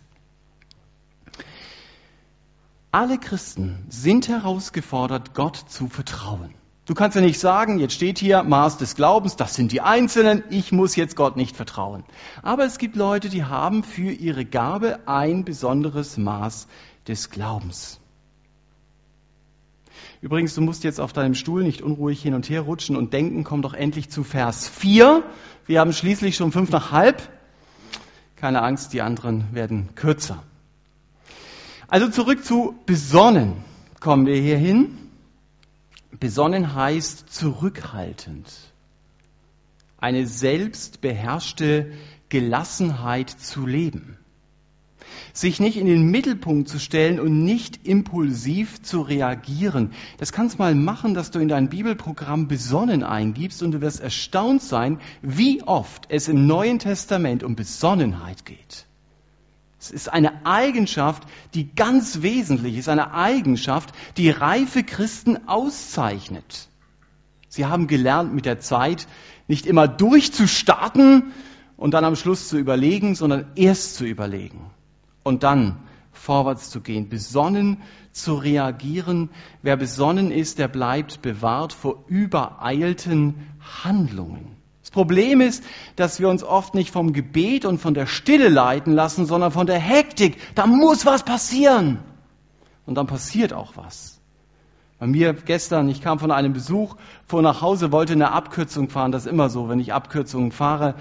[2.93, 6.53] Alle Christen sind herausgefordert, Gott zu vertrauen.
[6.85, 10.43] Du kannst ja nicht sagen, jetzt steht hier Maß des Glaubens, das sind die Einzelnen,
[10.49, 12.03] ich muss jetzt Gott nicht vertrauen.
[12.41, 16.67] Aber es gibt Leute, die haben für ihre Gabe ein besonderes Maß
[17.07, 18.01] des Glaubens.
[20.19, 23.45] Übrigens, du musst jetzt auf deinem Stuhl nicht unruhig hin und her rutschen und denken,
[23.45, 25.23] komm doch endlich zu Vers 4.
[25.65, 27.21] Wir haben schließlich schon fünf nach halb.
[28.35, 30.43] Keine Angst, die anderen werden kürzer.
[31.91, 33.57] Also zurück zu besonnen
[33.99, 34.97] kommen wir hier hin.
[36.17, 38.47] Besonnen heißt zurückhaltend.
[39.97, 41.91] Eine selbstbeherrschte
[42.29, 44.17] Gelassenheit zu leben
[45.33, 49.91] sich nicht in den Mittelpunkt zu stellen und nicht impulsiv zu reagieren.
[50.17, 54.61] Das kannst mal machen, dass du in dein Bibelprogramm besonnen eingibst und du wirst erstaunt
[54.61, 58.85] sein, wie oft es im Neuen Testament um Besonnenheit geht.
[59.81, 61.23] Es ist eine Eigenschaft,
[61.55, 66.67] die ganz wesentlich ist, eine Eigenschaft, die reife Christen auszeichnet.
[67.49, 69.07] Sie haben gelernt, mit der Zeit
[69.47, 71.33] nicht immer durchzustarten
[71.77, 74.69] und dann am Schluss zu überlegen, sondern erst zu überlegen
[75.23, 75.79] und dann
[76.11, 77.77] vorwärts zu gehen, besonnen
[78.11, 79.31] zu reagieren.
[79.63, 83.47] Wer besonnen ist, der bleibt bewahrt vor übereilten
[83.83, 84.60] Handlungen.
[84.81, 85.63] Das Problem ist,
[85.95, 89.67] dass wir uns oft nicht vom Gebet und von der Stille leiten lassen, sondern von
[89.67, 90.37] der Hektik.
[90.55, 91.99] Da muss was passieren.
[92.85, 94.19] Und dann passiert auch was.
[94.99, 96.95] Bei mir gestern, ich kam von einem Besuch,
[97.27, 99.11] fuhr nach Hause, wollte eine Abkürzung fahren.
[99.11, 100.95] Das ist immer so, wenn ich Abkürzungen fahre.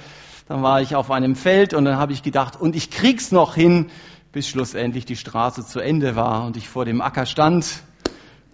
[0.49, 3.55] Dann war ich auf einem Feld und dann habe ich gedacht, und ich krieg's noch
[3.55, 3.91] hin,
[4.33, 7.83] bis schlussendlich die Straße zu Ende war und ich vor dem Acker stand.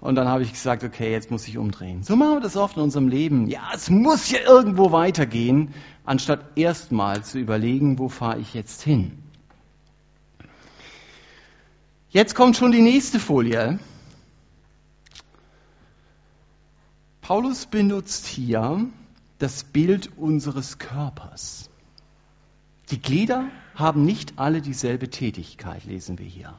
[0.06, 2.04] Und dann habe ich gesagt, okay, jetzt muss ich umdrehen.
[2.04, 3.48] So machen wir das oft in unserem Leben.
[3.48, 9.18] Ja, es muss ja irgendwo weitergehen, anstatt erstmal zu überlegen, wo fahre ich jetzt hin.
[12.08, 13.80] Jetzt kommt schon die nächste Folie.
[17.20, 18.86] Paulus benutzt hier
[19.40, 21.68] das Bild unseres Körpers.
[22.92, 26.54] Die Glieder haben nicht alle dieselbe Tätigkeit, lesen wir hier.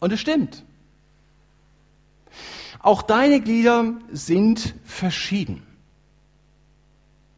[0.00, 0.64] Und es stimmt.
[2.80, 5.62] Auch deine Glieder sind verschieden.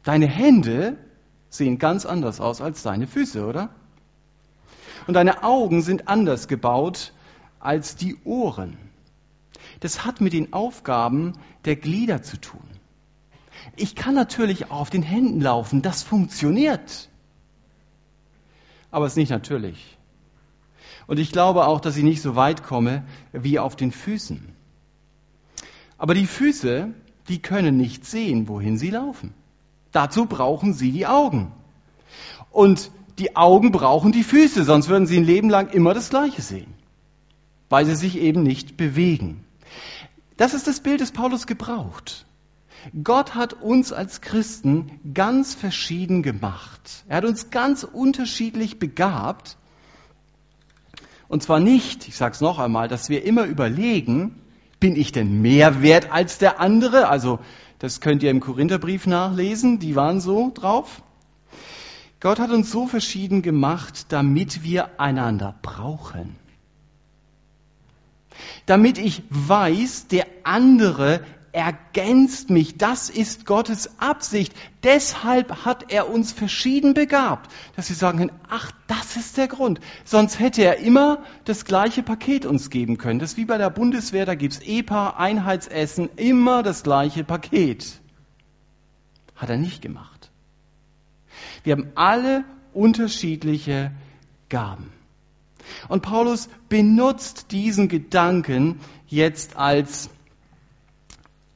[0.02, 0.96] Deine Hände
[1.48, 3.70] sehen ganz anders aus als deine Füße, oder?
[5.06, 7.12] Und deine Augen sind anders gebaut
[7.60, 8.76] als die Ohren.
[9.80, 12.64] Das hat mit den Aufgaben der Glieder zu tun.
[13.76, 17.08] Ich kann natürlich auch auf den Händen laufen, das funktioniert
[18.90, 19.96] aber es ist nicht natürlich.
[21.06, 24.54] Und ich glaube auch, dass ich nicht so weit komme wie auf den Füßen.
[25.98, 26.94] Aber die Füße,
[27.28, 29.34] die können nicht sehen, wohin sie laufen.
[29.92, 31.52] Dazu brauchen sie die Augen.
[32.50, 36.40] Und die Augen brauchen die Füße, sonst würden sie ein Leben lang immer das Gleiche
[36.40, 36.72] sehen,
[37.68, 39.44] weil sie sich eben nicht bewegen.
[40.36, 42.24] Das ist das Bild, das Paulus gebraucht.
[43.02, 47.04] Gott hat uns als Christen ganz verschieden gemacht.
[47.08, 49.56] Er hat uns ganz unterschiedlich begabt.
[51.26, 54.40] Und zwar nicht, ich sage es noch einmal, dass wir immer überlegen,
[54.80, 57.08] bin ich denn mehr wert als der andere?
[57.08, 57.38] Also
[57.78, 61.02] das könnt ihr im Korintherbrief nachlesen, die waren so drauf.
[62.20, 66.36] Gott hat uns so verschieden gemacht, damit wir einander brauchen.
[68.66, 71.20] Damit ich weiß, der andere
[71.52, 72.76] ergänzt mich.
[72.76, 74.54] Das ist Gottes Absicht.
[74.82, 79.80] Deshalb hat er uns verschieden begabt, dass sie sagen ach, das ist der Grund.
[80.04, 83.18] Sonst hätte er immer das gleiche Paket uns geben können.
[83.18, 88.00] Das ist wie bei der Bundeswehr, da gibt's EPA, Einheitsessen, immer das gleiche Paket.
[89.36, 90.30] Hat er nicht gemacht.
[91.64, 93.92] Wir haben alle unterschiedliche
[94.48, 94.92] Gaben.
[95.88, 100.10] Und Paulus benutzt diesen Gedanken jetzt als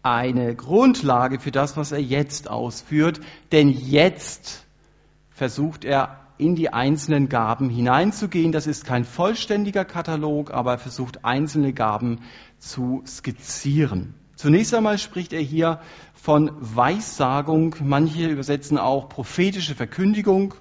[0.03, 3.21] eine Grundlage für das, was er jetzt ausführt,
[3.53, 4.65] denn jetzt
[5.31, 8.53] versucht er in die einzelnen Gaben hineinzugehen.
[8.53, 12.21] Das ist kein vollständiger Katalog, aber er versucht einzelne Gaben
[12.59, 14.15] zu skizzieren.
[14.35, 15.81] Zunächst einmal spricht er hier
[16.15, 20.55] von Weissagung, manche übersetzen auch prophetische Verkündigung,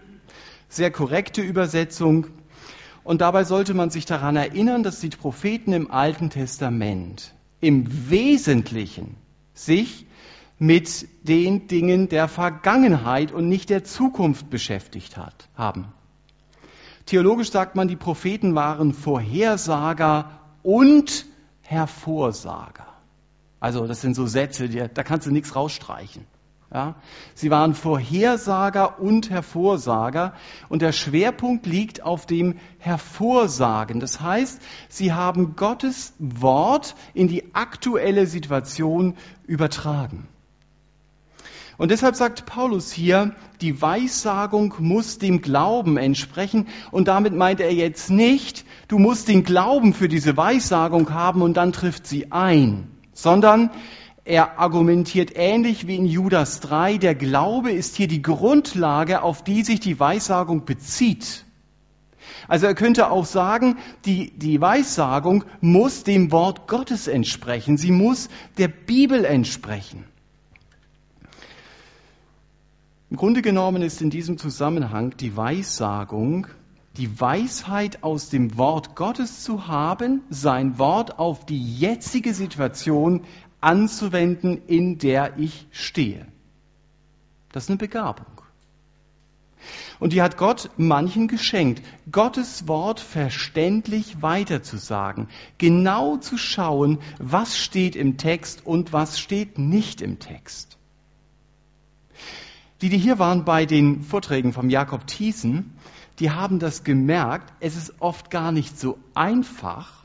[0.69, 2.27] sehr korrekte Übersetzung.
[3.03, 9.15] Und dabei sollte man sich daran erinnern, dass die Propheten im Alten Testament im Wesentlichen
[9.65, 10.05] sich
[10.59, 15.87] mit den Dingen der Vergangenheit und nicht der Zukunft beschäftigt hat, haben.
[17.05, 21.25] Theologisch sagt man, die Propheten waren Vorhersager und
[21.61, 22.87] Hervorsager.
[23.59, 26.25] Also das sind so Sätze, da kannst du nichts rausstreichen.
[26.73, 26.95] Ja?
[27.33, 30.33] Sie waren Vorhersager und Hervorsager
[30.69, 33.99] und der Schwerpunkt liegt auf dem Hervorsagen.
[33.99, 40.27] Das heißt, sie haben Gottes Wort in die aktuelle Situation übertragen.
[41.77, 46.67] Und deshalb sagt Paulus hier, die Weissagung muss dem Glauben entsprechen.
[46.91, 51.57] Und damit meint er jetzt nicht, du musst den Glauben für diese Weissagung haben und
[51.57, 53.71] dann trifft sie ein, sondern
[54.23, 59.63] er argumentiert ähnlich wie in Judas 3, der Glaube ist hier die Grundlage, auf die
[59.63, 61.45] sich die Weissagung bezieht.
[62.47, 68.29] Also er könnte auch sagen, die, die Weissagung muss dem Wort Gottes entsprechen, sie muss
[68.57, 70.05] der Bibel entsprechen.
[73.09, 76.47] Im Grunde genommen ist in diesem Zusammenhang die Weissagung
[76.97, 83.21] die Weisheit aus dem Wort Gottes zu haben, sein Wort auf die jetzige Situation
[83.61, 86.27] anzuwenden, in der ich stehe.
[87.51, 88.25] Das ist eine Begabung.
[89.99, 95.27] Und die hat Gott manchen geschenkt, Gottes Wort verständlich weiterzusagen,
[95.59, 100.77] genau zu schauen, was steht im Text und was steht nicht im Text.
[102.81, 105.73] Die, die hier waren bei den Vorträgen vom Jakob Thiessen,
[106.17, 110.03] die haben das gemerkt, es ist oft gar nicht so einfach,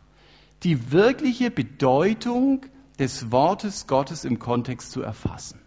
[0.63, 2.67] die wirkliche Bedeutung
[2.99, 5.61] des Wortes Gottes im Kontext zu erfassen.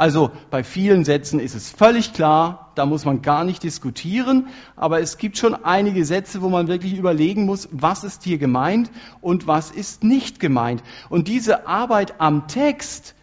[0.00, 5.00] Also bei vielen Sätzen ist es völlig klar, da muss man gar nicht diskutieren, aber
[5.00, 8.90] es gibt schon einige Sätze, wo man wirklich überlegen muss, was ist hier gemeint
[9.20, 10.82] und was ist nicht gemeint.
[11.10, 13.14] Und diese Arbeit am Text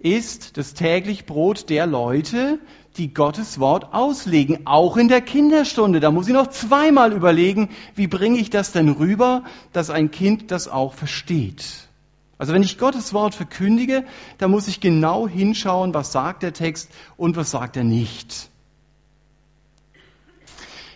[0.00, 2.58] ist das täglich Brot der Leute,
[2.96, 6.00] die Gottes Wort auslegen, auch in der Kinderstunde.
[6.00, 10.50] Da muss ich noch zweimal überlegen, wie bringe ich das denn rüber, dass ein Kind
[10.50, 11.85] das auch versteht.
[12.38, 14.04] Also wenn ich Gottes Wort verkündige,
[14.38, 18.50] dann muss ich genau hinschauen, was sagt der Text und was sagt er nicht.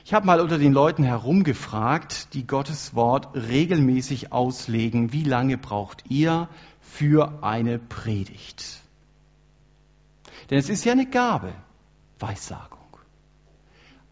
[0.05, 6.05] Ich habe mal unter den Leuten herumgefragt, die Gottes Wort regelmäßig auslegen, wie lange braucht
[6.09, 6.49] ihr
[6.81, 8.81] für eine Predigt?
[10.51, 11.55] Denn es ist ja eine Gabe,
[12.19, 12.79] Weissagung.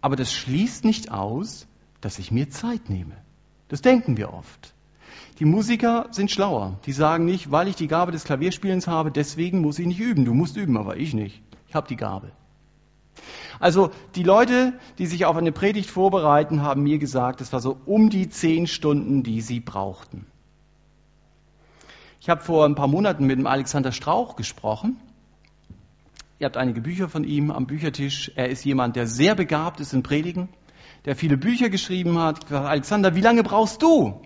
[0.01, 1.67] Aber das schließt nicht aus,
[2.01, 3.17] dass ich mir Zeit nehme.
[3.67, 4.73] Das denken wir oft.
[5.39, 6.79] Die Musiker sind schlauer.
[6.87, 10.25] Die sagen nicht, weil ich die Gabe des Klavierspielens habe, deswegen muss ich nicht üben.
[10.25, 11.43] Du musst üben, aber ich nicht.
[11.69, 12.33] Ich habe die Gabe.
[13.61, 17.79] Also die Leute, die sich auf eine Predigt vorbereiten, haben mir gesagt, es war so
[17.87, 20.27] um die zehn Stunden, die sie brauchten.
[22.21, 24.97] Ich habe vor ein paar Monaten mit dem Alexander Strauch gesprochen.
[26.39, 28.31] Ihr habt einige Bücher von ihm am Büchertisch.
[28.37, 30.49] Er ist jemand, der sehr begabt ist in Predigen,
[31.05, 32.53] der viele Bücher geschrieben hat.
[32.53, 34.21] Alexander, wie lange brauchst du?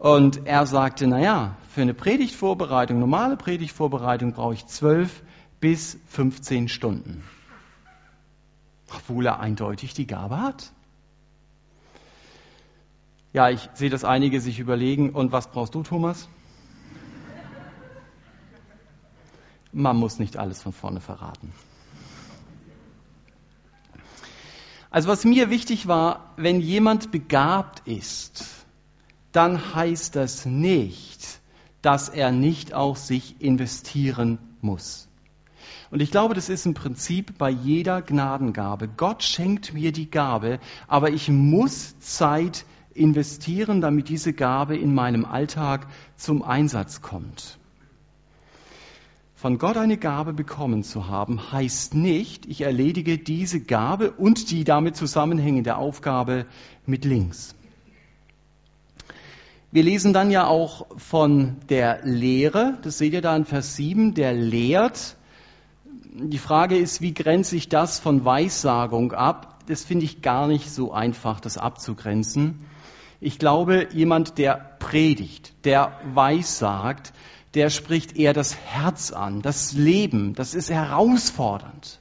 [0.00, 5.22] Und er sagte, naja, für eine Predigtvorbereitung, normale Predigtvorbereitung brauche ich zwölf
[5.60, 7.22] bis 15 Stunden.
[8.90, 10.72] Obwohl er eindeutig die Gabe hat.
[13.34, 16.30] Ja, ich sehe, dass einige sich überlegen, und was brauchst du, Thomas?
[19.70, 21.52] Man muss nicht alles von vorne verraten.
[24.90, 28.59] Also was mir wichtig war, wenn jemand begabt ist,
[29.32, 31.40] dann heißt das nicht,
[31.82, 35.08] dass er nicht auch sich investieren muss.
[35.90, 38.88] Und ich glaube, das ist ein Prinzip bei jeder Gnadengabe.
[38.88, 42.64] Gott schenkt mir die Gabe, aber ich muss Zeit
[42.94, 47.58] investieren, damit diese Gabe in meinem Alltag zum Einsatz kommt.
[49.34, 54.64] Von Gott eine Gabe bekommen zu haben, heißt nicht, ich erledige diese Gabe und die
[54.64, 56.46] damit zusammenhängende Aufgabe
[56.84, 57.54] mit links.
[59.72, 64.14] Wir lesen dann ja auch von der Lehre, das seht ihr da in Vers 7,
[64.14, 65.16] der lehrt.
[66.12, 69.60] Die Frage ist, wie grenze ich das von Weissagung ab?
[69.68, 72.64] Das finde ich gar nicht so einfach, das abzugrenzen.
[73.20, 77.12] Ich glaube, jemand, der predigt, der weissagt,
[77.54, 81.99] der spricht eher das Herz an, das Leben, das ist herausfordernd.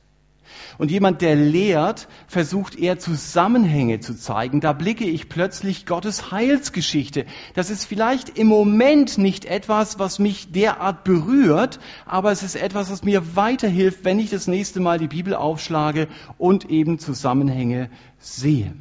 [0.79, 4.61] Und jemand, der lehrt, versucht eher Zusammenhänge zu zeigen.
[4.61, 7.25] Da blicke ich plötzlich Gottes Heilsgeschichte.
[7.53, 12.89] Das ist vielleicht im Moment nicht etwas, was mich derart berührt, aber es ist etwas,
[12.89, 16.07] was mir weiterhilft, wenn ich das nächste Mal die Bibel aufschlage
[16.37, 18.73] und eben Zusammenhänge sehe.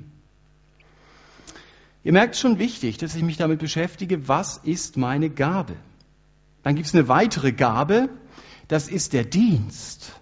[2.04, 5.74] Ihr merkt schon wichtig, dass ich mich damit beschäftige, was ist meine Gabe?
[6.62, 8.08] Dann gibt es eine weitere Gabe,
[8.68, 10.12] das ist der Dienst.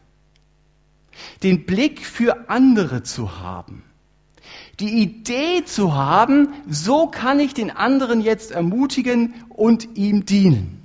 [1.42, 3.82] Den Blick für andere zu haben.
[4.80, 10.82] Die Idee zu haben, so kann ich den anderen jetzt ermutigen und ihm dienen.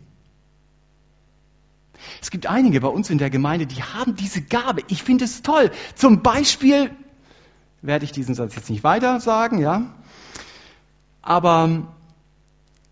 [2.21, 4.81] Es gibt einige bei uns in der Gemeinde, die haben diese Gabe.
[4.87, 5.71] Ich finde es toll.
[5.95, 6.91] Zum Beispiel
[7.81, 9.93] werde ich diesen Satz jetzt nicht weiter sagen, ja.
[11.21, 11.93] Aber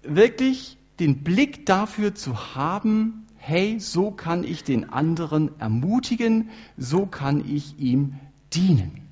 [0.01, 7.43] wirklich den Blick dafür zu haben, hey, so kann ich den anderen ermutigen, so kann
[7.49, 8.19] ich ihm
[8.53, 9.07] dienen.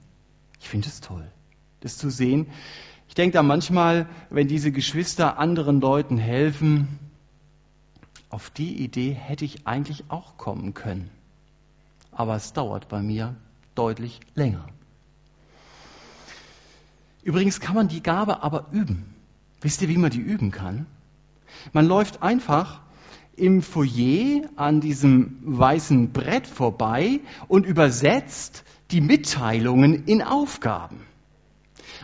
[0.60, 1.26] Ich finde es toll,
[1.80, 2.48] das zu sehen.
[3.08, 7.00] Ich denke da manchmal, wenn diese Geschwister anderen Leuten helfen,
[8.30, 11.10] auf die Idee hätte ich eigentlich auch kommen können.
[12.12, 13.36] Aber es dauert bei mir
[13.76, 14.66] deutlich länger.
[17.24, 19.14] Übrigens kann man die Gabe aber üben.
[19.62, 20.86] Wisst ihr, wie man die üben kann?
[21.74, 22.82] Man läuft einfach
[23.38, 31.02] im Foyer an diesem weißen Brett vorbei und übersetzt die Mitteilungen in Aufgaben.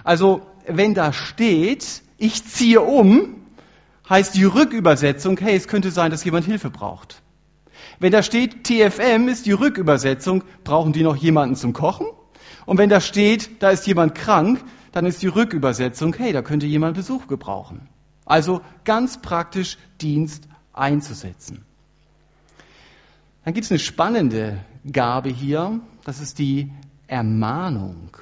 [0.03, 3.35] Also wenn da steht, ich ziehe um,
[4.09, 7.21] heißt die Rückübersetzung, hey, es könnte sein, dass jemand Hilfe braucht.
[7.99, 12.07] Wenn da steht TFM, ist die Rückübersetzung, brauchen die noch jemanden zum Kochen?
[12.65, 16.65] Und wenn da steht, da ist jemand krank, dann ist die Rückübersetzung, hey, da könnte
[16.65, 17.89] jemand Besuch gebrauchen.
[18.25, 21.63] Also ganz praktisch Dienst einzusetzen.
[23.45, 26.71] Dann gibt es eine spannende Gabe hier, das ist die
[27.07, 28.17] Ermahnung.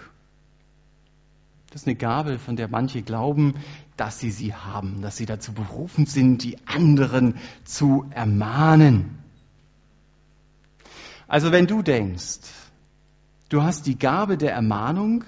[1.70, 3.56] Das ist eine Gabe, von der manche glauben,
[3.96, 9.20] dass sie sie haben, dass sie dazu berufen sind, die anderen zu ermahnen.
[11.28, 12.42] Also wenn du denkst,
[13.48, 15.24] du hast die Gabe der Ermahnung,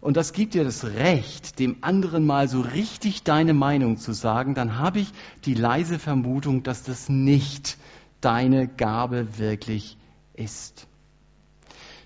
[0.00, 4.54] und das gibt dir das Recht, dem anderen mal so richtig deine Meinung zu sagen,
[4.54, 5.12] dann habe ich
[5.44, 7.76] die leise Vermutung, dass das nicht
[8.20, 9.98] deine Gabe wirklich
[10.34, 10.86] ist.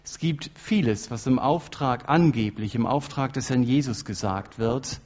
[0.04, 5.00] Es gibt vieles, was im Auftrag angeblich, im Auftrag des Herrn Jesus gesagt wird,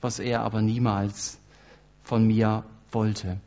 [0.00, 1.38] was er aber niemals
[2.02, 3.40] von mir wollte.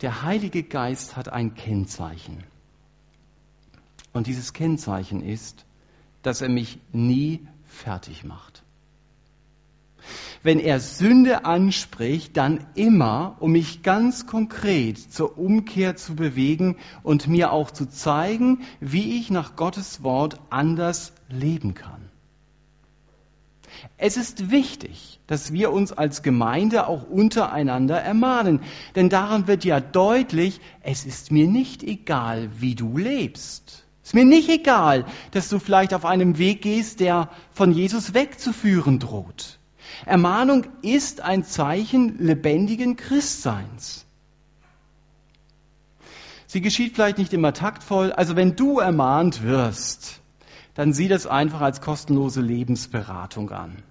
[0.00, 2.42] Der Heilige Geist hat ein Kennzeichen.
[4.12, 5.64] Und dieses Kennzeichen ist,
[6.22, 8.62] dass er mich nie fertig macht.
[10.42, 17.28] Wenn er Sünde anspricht, dann immer, um mich ganz konkret zur Umkehr zu bewegen und
[17.28, 22.10] mir auch zu zeigen, wie ich nach Gottes Wort anders leben kann.
[23.98, 28.60] Es ist wichtig, dass wir uns als Gemeinde auch untereinander ermahnen,
[28.94, 33.84] denn daran wird ja deutlich, es ist mir nicht egal, wie du lebst.
[34.02, 38.98] Ist mir nicht egal, dass du vielleicht auf einem Weg gehst, der von Jesus wegzuführen
[38.98, 39.58] droht.
[40.06, 44.06] Ermahnung ist ein Zeichen lebendigen Christseins.
[46.46, 48.12] Sie geschieht vielleicht nicht immer taktvoll.
[48.12, 50.20] Also wenn du ermahnt wirst,
[50.74, 53.82] dann sieh das einfach als kostenlose Lebensberatung an.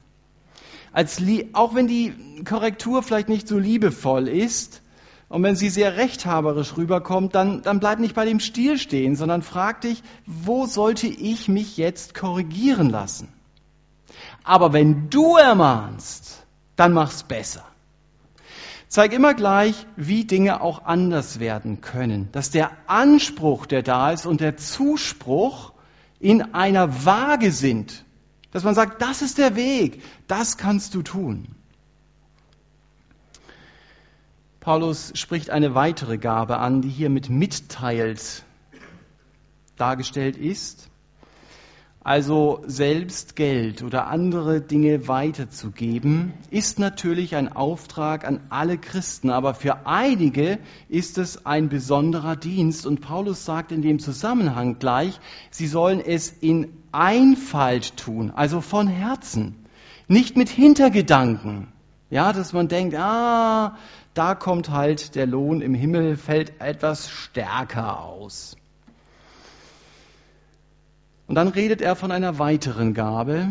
[0.91, 1.21] als
[1.53, 4.81] auch wenn die Korrektur vielleicht nicht so liebevoll ist
[5.29, 9.43] und wenn sie sehr rechthaberisch rüberkommt, dann, dann bleib nicht bei dem Stil stehen, sondern
[9.43, 13.31] frag dich, wo sollte ich mich jetzt korrigieren lassen?
[14.43, 16.43] Aber wenn du ermahnst,
[16.75, 17.63] dann mach's besser.
[18.87, 22.29] Zeig immer gleich, wie Dinge auch anders werden können.
[22.31, 25.73] Dass der Anspruch, der da ist, und der Zuspruch
[26.19, 28.03] in einer Waage sind.
[28.51, 31.58] Dass man sagt, das ist der Weg, das kannst du tun.
[34.59, 38.43] Paulus spricht eine weitere Gabe an, die hier mit mitteilt
[39.77, 40.89] dargestellt ist.
[42.01, 49.53] Also selbst Geld oder andere Dinge weiterzugeben, ist natürlich ein Auftrag an alle Christen, aber
[49.53, 55.19] für einige ist es ein besonderer Dienst und Paulus sagt in dem Zusammenhang gleich,
[55.51, 59.55] sie sollen es in Einfalt tun, also von Herzen,
[60.07, 61.67] nicht mit Hintergedanken.
[62.09, 63.77] Ja, dass man denkt, ah,
[64.13, 68.55] da kommt halt der Lohn im Himmel, fällt etwas stärker aus.
[71.27, 73.49] Und dann redet er von einer weiteren Gabe,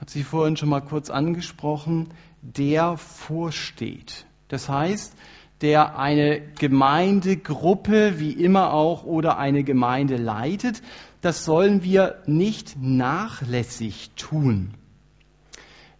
[0.00, 2.08] hat sie vorhin schon mal kurz angesprochen,
[2.42, 4.26] der vorsteht.
[4.48, 5.14] Das heißt,
[5.60, 10.82] der eine Gemeindegruppe, wie immer auch, oder eine Gemeinde leitet,
[11.20, 14.74] das sollen wir nicht nachlässig tun.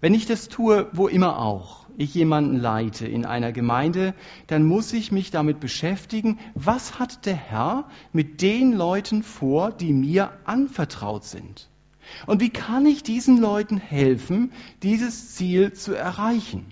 [0.01, 4.15] Wenn ich das tue, wo immer auch, ich jemanden leite in einer Gemeinde,
[4.47, 9.93] dann muss ich mich damit beschäftigen, was hat der Herr mit den Leuten vor, die
[9.93, 11.69] mir anvertraut sind?
[12.27, 16.67] Und wie kann ich diesen Leuten helfen, dieses Ziel zu erreichen?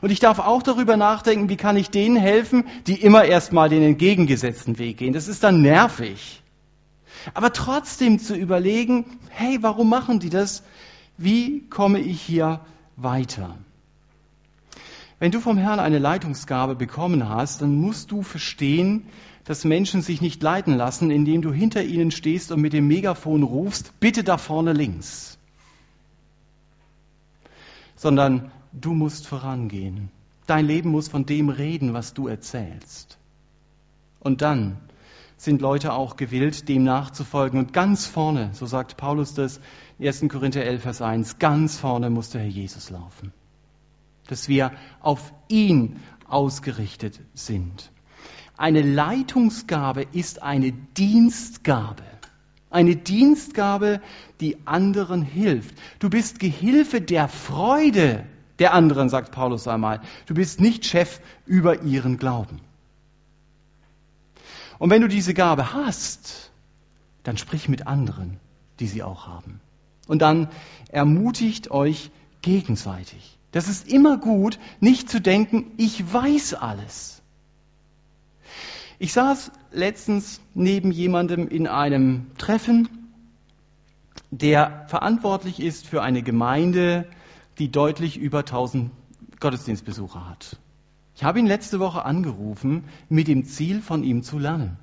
[0.00, 3.82] Und ich darf auch darüber nachdenken, wie kann ich denen helfen, die immer erstmal den
[3.82, 5.12] entgegengesetzten Weg gehen.
[5.12, 6.42] Das ist dann nervig.
[7.34, 10.62] Aber trotzdem zu überlegen, hey, warum machen die das?
[11.18, 12.60] Wie komme ich hier
[12.96, 13.56] weiter?
[15.18, 19.06] Wenn du vom Herrn eine Leitungsgabe bekommen hast, dann musst du verstehen,
[19.44, 23.42] dass Menschen sich nicht leiten lassen, indem du hinter ihnen stehst und mit dem Megafon
[23.42, 25.38] rufst, bitte da vorne links.
[27.94, 30.10] Sondern du musst vorangehen.
[30.46, 33.18] Dein Leben muss von dem reden, was du erzählst.
[34.20, 34.76] Und dann
[35.38, 37.58] sind Leute auch gewillt, dem nachzufolgen.
[37.58, 39.60] Und ganz vorne, so sagt Paulus das,
[39.98, 40.26] 1.
[40.28, 43.32] Korinther 11, Vers 1, ganz vorne muss der Herr Jesus laufen
[44.26, 47.90] dass wir auf ihn ausgerichtet sind.
[48.56, 52.02] Eine Leitungsgabe ist eine Dienstgabe.
[52.70, 54.00] Eine Dienstgabe,
[54.40, 55.74] die anderen hilft.
[55.98, 58.26] Du bist Gehilfe der Freude
[58.58, 60.00] der anderen, sagt Paulus einmal.
[60.26, 62.60] Du bist nicht Chef über ihren Glauben.
[64.78, 66.50] Und wenn du diese Gabe hast,
[67.22, 68.38] dann sprich mit anderen,
[68.80, 69.60] die sie auch haben.
[70.06, 70.48] Und dann
[70.90, 72.10] ermutigt euch
[72.42, 73.35] gegenseitig.
[73.56, 77.22] Das ist immer gut, nicht zu denken, ich weiß alles.
[78.98, 82.86] Ich saß letztens neben jemandem in einem Treffen,
[84.30, 87.08] der verantwortlich ist für eine Gemeinde,
[87.58, 88.90] die deutlich über 1000
[89.40, 90.58] Gottesdienstbesucher hat.
[91.14, 94.76] Ich habe ihn letzte Woche angerufen mit dem Ziel, von ihm zu lernen.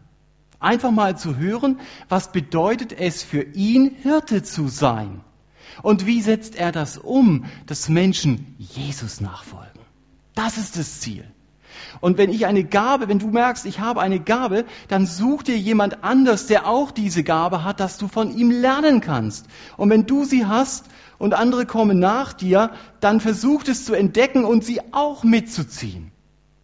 [0.60, 5.22] Einfach mal zu hören, was bedeutet es für ihn, Hirte zu sein.
[5.82, 9.82] Und wie setzt er das um, dass Menschen Jesus nachfolgen?
[10.36, 11.26] Das ist das Ziel.
[12.02, 15.58] Und wenn ich eine Gabe, wenn du merkst, ich habe eine Gabe, dann such dir
[15.58, 19.48] jemand anders, der auch diese Gabe hat, dass du von ihm lernen kannst.
[19.78, 20.86] Und wenn du sie hast
[21.18, 26.12] und andere kommen nach dir, dann versuch es zu entdecken und sie auch mitzuziehen.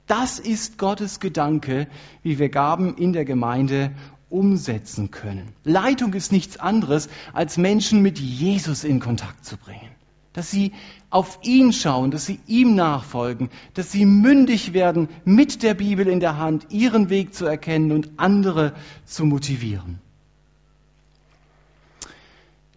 [0.07, 1.87] Das ist Gottes Gedanke,
[2.23, 3.91] wie wir Gaben in der Gemeinde
[4.29, 5.53] umsetzen können.
[5.63, 9.91] Leitung ist nichts anderes, als Menschen mit Jesus in Kontakt zu bringen.
[10.33, 10.73] Dass sie
[11.09, 16.19] auf ihn schauen, dass sie ihm nachfolgen, dass sie mündig werden, mit der Bibel in
[16.19, 18.73] der Hand ihren Weg zu erkennen und andere
[19.05, 19.99] zu motivieren.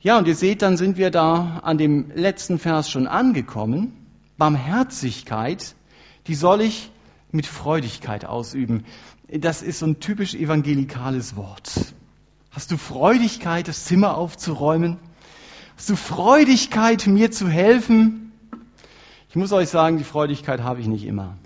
[0.01, 3.93] Ja, und ihr seht, dann sind wir da an dem letzten Vers schon angekommen.
[4.37, 5.75] Barmherzigkeit,
[6.27, 6.91] die soll ich
[7.33, 8.85] mit Freudigkeit ausüben
[9.41, 11.95] das ist so ein typisch evangelikales Wort.
[12.51, 14.99] Hast du Freudigkeit, das Zimmer aufzuräumen?
[15.77, 18.33] Hast du Freudigkeit, mir zu helfen?
[19.31, 21.39] Ich muss euch sagen, die Freudigkeit habe ich nicht immer.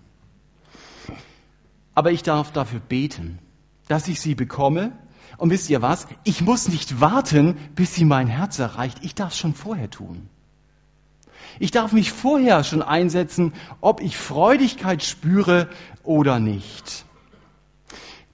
[1.95, 3.39] Aber ich darf dafür beten,
[3.87, 4.93] dass ich sie bekomme.
[5.39, 6.09] Und wisst ihr was?
[6.25, 8.99] Ich muss nicht warten, bis sie mein Herz erreicht.
[9.03, 10.29] Ich darf es schon vorher tun.
[11.59, 15.69] Ich darf mich vorher schon einsetzen, ob ich Freudigkeit spüre
[16.05, 17.07] oder nicht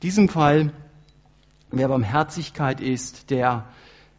[0.03, 0.73] diesem Fall,
[1.71, 3.67] wer Barmherzigkeit ist, der,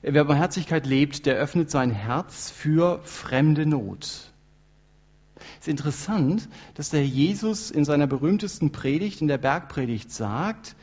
[0.01, 4.31] wer Barmherzigkeit lebt, der öffnet sein Herz für fremde Not.
[5.59, 10.75] Es ist interessant, dass der Jesus in seiner berühmtesten Predigt, in der Bergpredigt, sagt,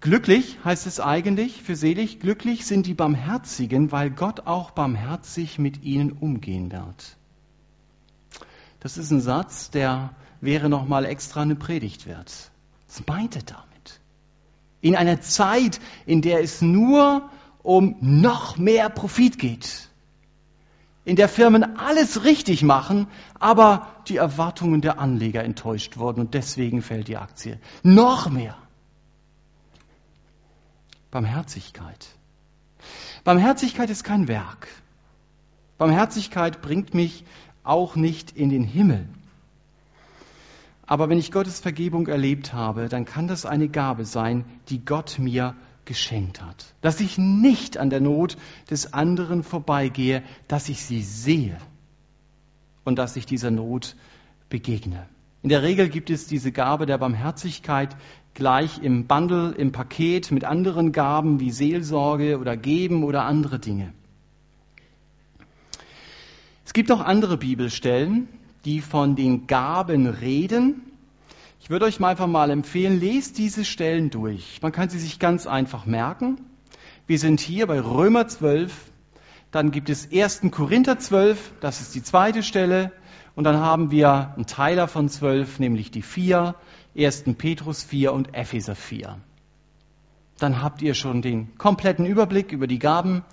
[0.00, 5.82] glücklich heißt es eigentlich für selig, glücklich sind die Barmherzigen, weil Gott auch barmherzig mit
[5.84, 7.18] ihnen umgehen wird.
[8.80, 12.50] Das ist ein Satz, der wäre nochmal extra eine Predigt wert.
[12.88, 14.00] Was meint er damit?
[14.80, 17.28] In einer Zeit, in der es nur
[17.62, 19.88] um noch mehr Profit geht.
[21.04, 23.06] In der Firmen alles richtig machen,
[23.38, 27.58] aber die Erwartungen der Anleger enttäuscht wurden und deswegen fällt die Aktie.
[27.82, 28.56] Noch mehr.
[31.10, 32.06] Barmherzigkeit.
[33.24, 34.68] Barmherzigkeit ist kein Werk.
[35.78, 37.24] Barmherzigkeit bringt mich
[37.70, 39.06] auch nicht in den Himmel.
[40.86, 45.20] Aber wenn ich Gottes Vergebung erlebt habe, dann kann das eine Gabe sein, die Gott
[45.20, 45.54] mir
[45.84, 46.74] geschenkt hat.
[46.80, 48.36] Dass ich nicht an der Not
[48.70, 51.56] des anderen vorbeigehe, dass ich sie sehe
[52.84, 53.94] und dass ich dieser Not
[54.48, 55.06] begegne.
[55.42, 57.96] In der Regel gibt es diese Gabe der Barmherzigkeit
[58.34, 63.92] gleich im Bundle, im Paket mit anderen Gaben wie Seelsorge oder Geben oder andere Dinge.
[66.64, 68.28] Es gibt auch andere Bibelstellen,
[68.64, 70.82] die von den Gaben reden.
[71.60, 74.60] Ich würde euch mal einfach mal empfehlen, lest diese Stellen durch.
[74.62, 76.40] Man kann sie sich ganz einfach merken.
[77.06, 78.72] Wir sind hier bei Römer 12,
[79.50, 80.42] dann gibt es 1.
[80.52, 82.92] Korinther 12, das ist die zweite Stelle,
[83.34, 86.54] und dann haben wir einen Teiler von 12, nämlich die 4,
[86.96, 87.24] 1.
[87.36, 89.18] Petrus 4 und Epheser 4.
[90.38, 93.24] Dann habt ihr schon den kompletten Überblick über die Gaben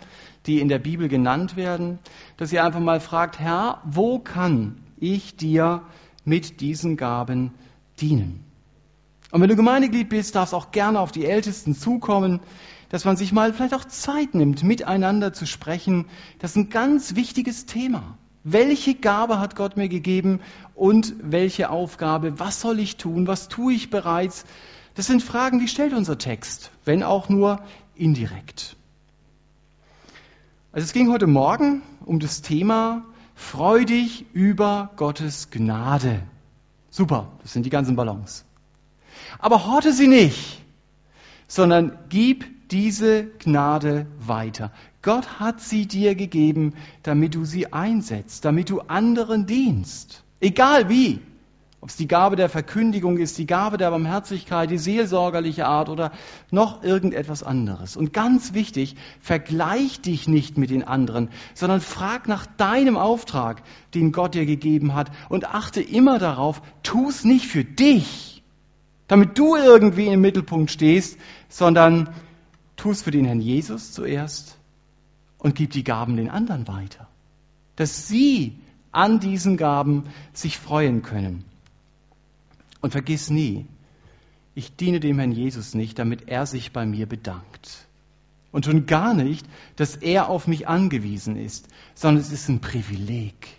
[0.48, 2.00] die in der Bibel genannt werden,
[2.38, 5.84] dass ihr einfach mal fragt, Herr, wo kann ich dir
[6.26, 7.54] mit diesen Gaben
[8.00, 8.44] dienen?
[9.32, 12.40] Und wenn du Gemeindeglied bist, darfst auch gerne auf die Ältesten zukommen,
[12.90, 16.06] dass man sich mal vielleicht auch Zeit nimmt, miteinander zu sprechen.
[16.40, 18.18] Das ist ein ganz wichtiges Thema.
[18.46, 20.40] Welche Gabe hat Gott mir gegeben
[20.74, 22.40] und welche Aufgabe?
[22.40, 23.28] Was soll ich tun?
[23.28, 24.46] Was tue ich bereits?
[24.96, 27.60] Das sind Fragen, die stellt unser Text, wenn auch nur
[27.96, 28.78] indirekt.
[30.78, 33.04] Also es ging heute Morgen um das Thema
[33.34, 36.22] freudig über Gottes Gnade.
[36.92, 38.46] Super, das sind die ganzen Ballons.
[39.40, 40.62] Aber horte sie nicht,
[41.48, 44.72] sondern gib diese Gnade weiter.
[45.02, 50.24] Gott hat sie dir gegeben, damit du sie einsetzt, damit du anderen dienst.
[50.42, 51.22] Egal wie.
[51.80, 56.12] Ob es die Gabe der Verkündigung ist, die Gabe der Barmherzigkeit, die seelsorgerliche Art oder
[56.50, 57.96] noch irgendetwas anderes.
[57.96, 63.62] Und ganz wichtig, vergleich dich nicht mit den anderen, sondern frag nach deinem Auftrag,
[63.94, 68.44] den Gott dir gegeben hat und achte immer darauf, tu es nicht für dich,
[69.08, 72.10] damit du irgendwie im Mittelpunkt stehst, sondern
[72.76, 74.58] tu es für den Herrn Jesus zuerst
[75.38, 77.08] und gib die Gaben den anderen weiter,
[77.76, 78.58] dass sie
[78.92, 81.46] an diesen Gaben sich freuen können.
[82.88, 83.66] Und vergiss nie,
[84.56, 87.86] ich diene dem Herrn Jesus nicht, damit er sich bei mir bedankt.
[88.54, 93.50] Und schon gar nicht, dass er auf mich angewiesen ist, sondern es ist ein Privileg,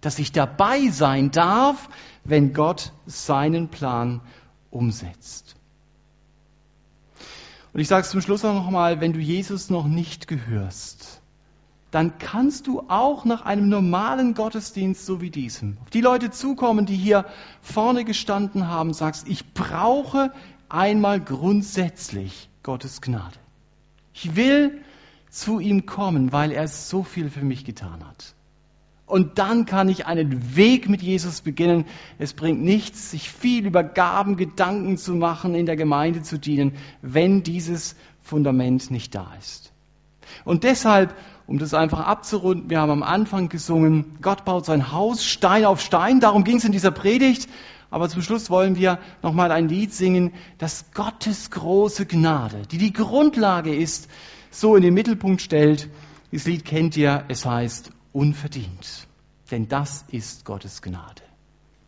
[0.00, 1.88] dass ich dabei sein darf,
[2.22, 4.20] wenn Gott seinen Plan
[4.70, 5.56] umsetzt.
[7.72, 11.19] Und ich sage es zum Schluss auch nochmal, wenn du Jesus noch nicht gehörst,
[11.90, 16.86] dann kannst du auch nach einem normalen Gottesdienst so wie diesem auf die Leute zukommen,
[16.86, 17.26] die hier
[17.60, 20.32] vorne gestanden haben, sagst, ich brauche
[20.68, 23.36] einmal grundsätzlich Gottes Gnade.
[24.14, 24.82] Ich will
[25.28, 28.34] zu ihm kommen, weil er so viel für mich getan hat.
[29.06, 31.84] Und dann kann ich einen Weg mit Jesus beginnen.
[32.18, 36.76] Es bringt nichts, sich viel über Gaben, Gedanken zu machen, in der Gemeinde zu dienen,
[37.02, 39.72] wenn dieses Fundament nicht da ist.
[40.44, 41.16] Und deshalb
[41.50, 45.80] um das einfach abzurunden, wir haben am Anfang gesungen, Gott baut sein Haus Stein auf
[45.80, 47.48] Stein, darum ging es in dieser Predigt.
[47.90, 52.92] Aber zum Schluss wollen wir nochmal ein Lied singen, das Gottes große Gnade, die die
[52.92, 54.08] Grundlage ist,
[54.52, 55.88] so in den Mittelpunkt stellt.
[56.30, 59.08] Dieses Lied kennt ihr, es heißt unverdient.
[59.50, 61.22] Denn das ist Gottes Gnade.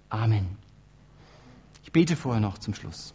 [0.08, 0.56] Amen.
[1.84, 3.14] Ich bete vorher noch zum Schluss.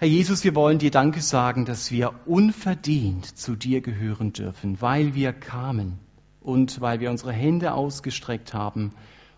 [0.00, 5.14] Herr Jesus, wir wollen dir Danke sagen, dass wir unverdient zu dir gehören dürfen, weil
[5.14, 5.98] wir kamen
[6.40, 8.94] und weil wir unsere Hände ausgestreckt haben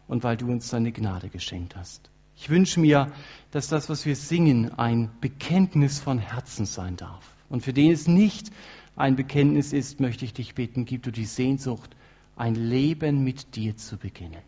[0.07, 2.13] und weil du uns deine Gnade geschenkt hast.
[2.37, 3.11] Ich wünsche mir,
[3.51, 7.29] dass das, was wir singen, ein Bekenntnis von Herzen sein darf.
[7.49, 8.53] Und für den es nicht
[8.95, 11.97] ein Bekenntnis ist, möchte ich dich bitten, gib du die Sehnsucht,
[12.37, 14.43] ein Leben mit dir zu beginnen.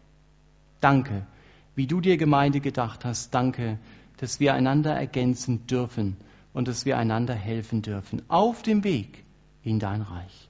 [0.81, 1.27] Danke,
[1.75, 3.35] wie du dir Gemeinde gedacht hast.
[3.35, 3.81] Danke,
[4.19, 6.17] dass wir einander ergänzen dürfen
[6.53, 9.25] und dass wir einander helfen dürfen auf dem Weg
[9.63, 10.49] in dein Reich.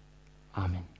[0.53, 0.94] Amen.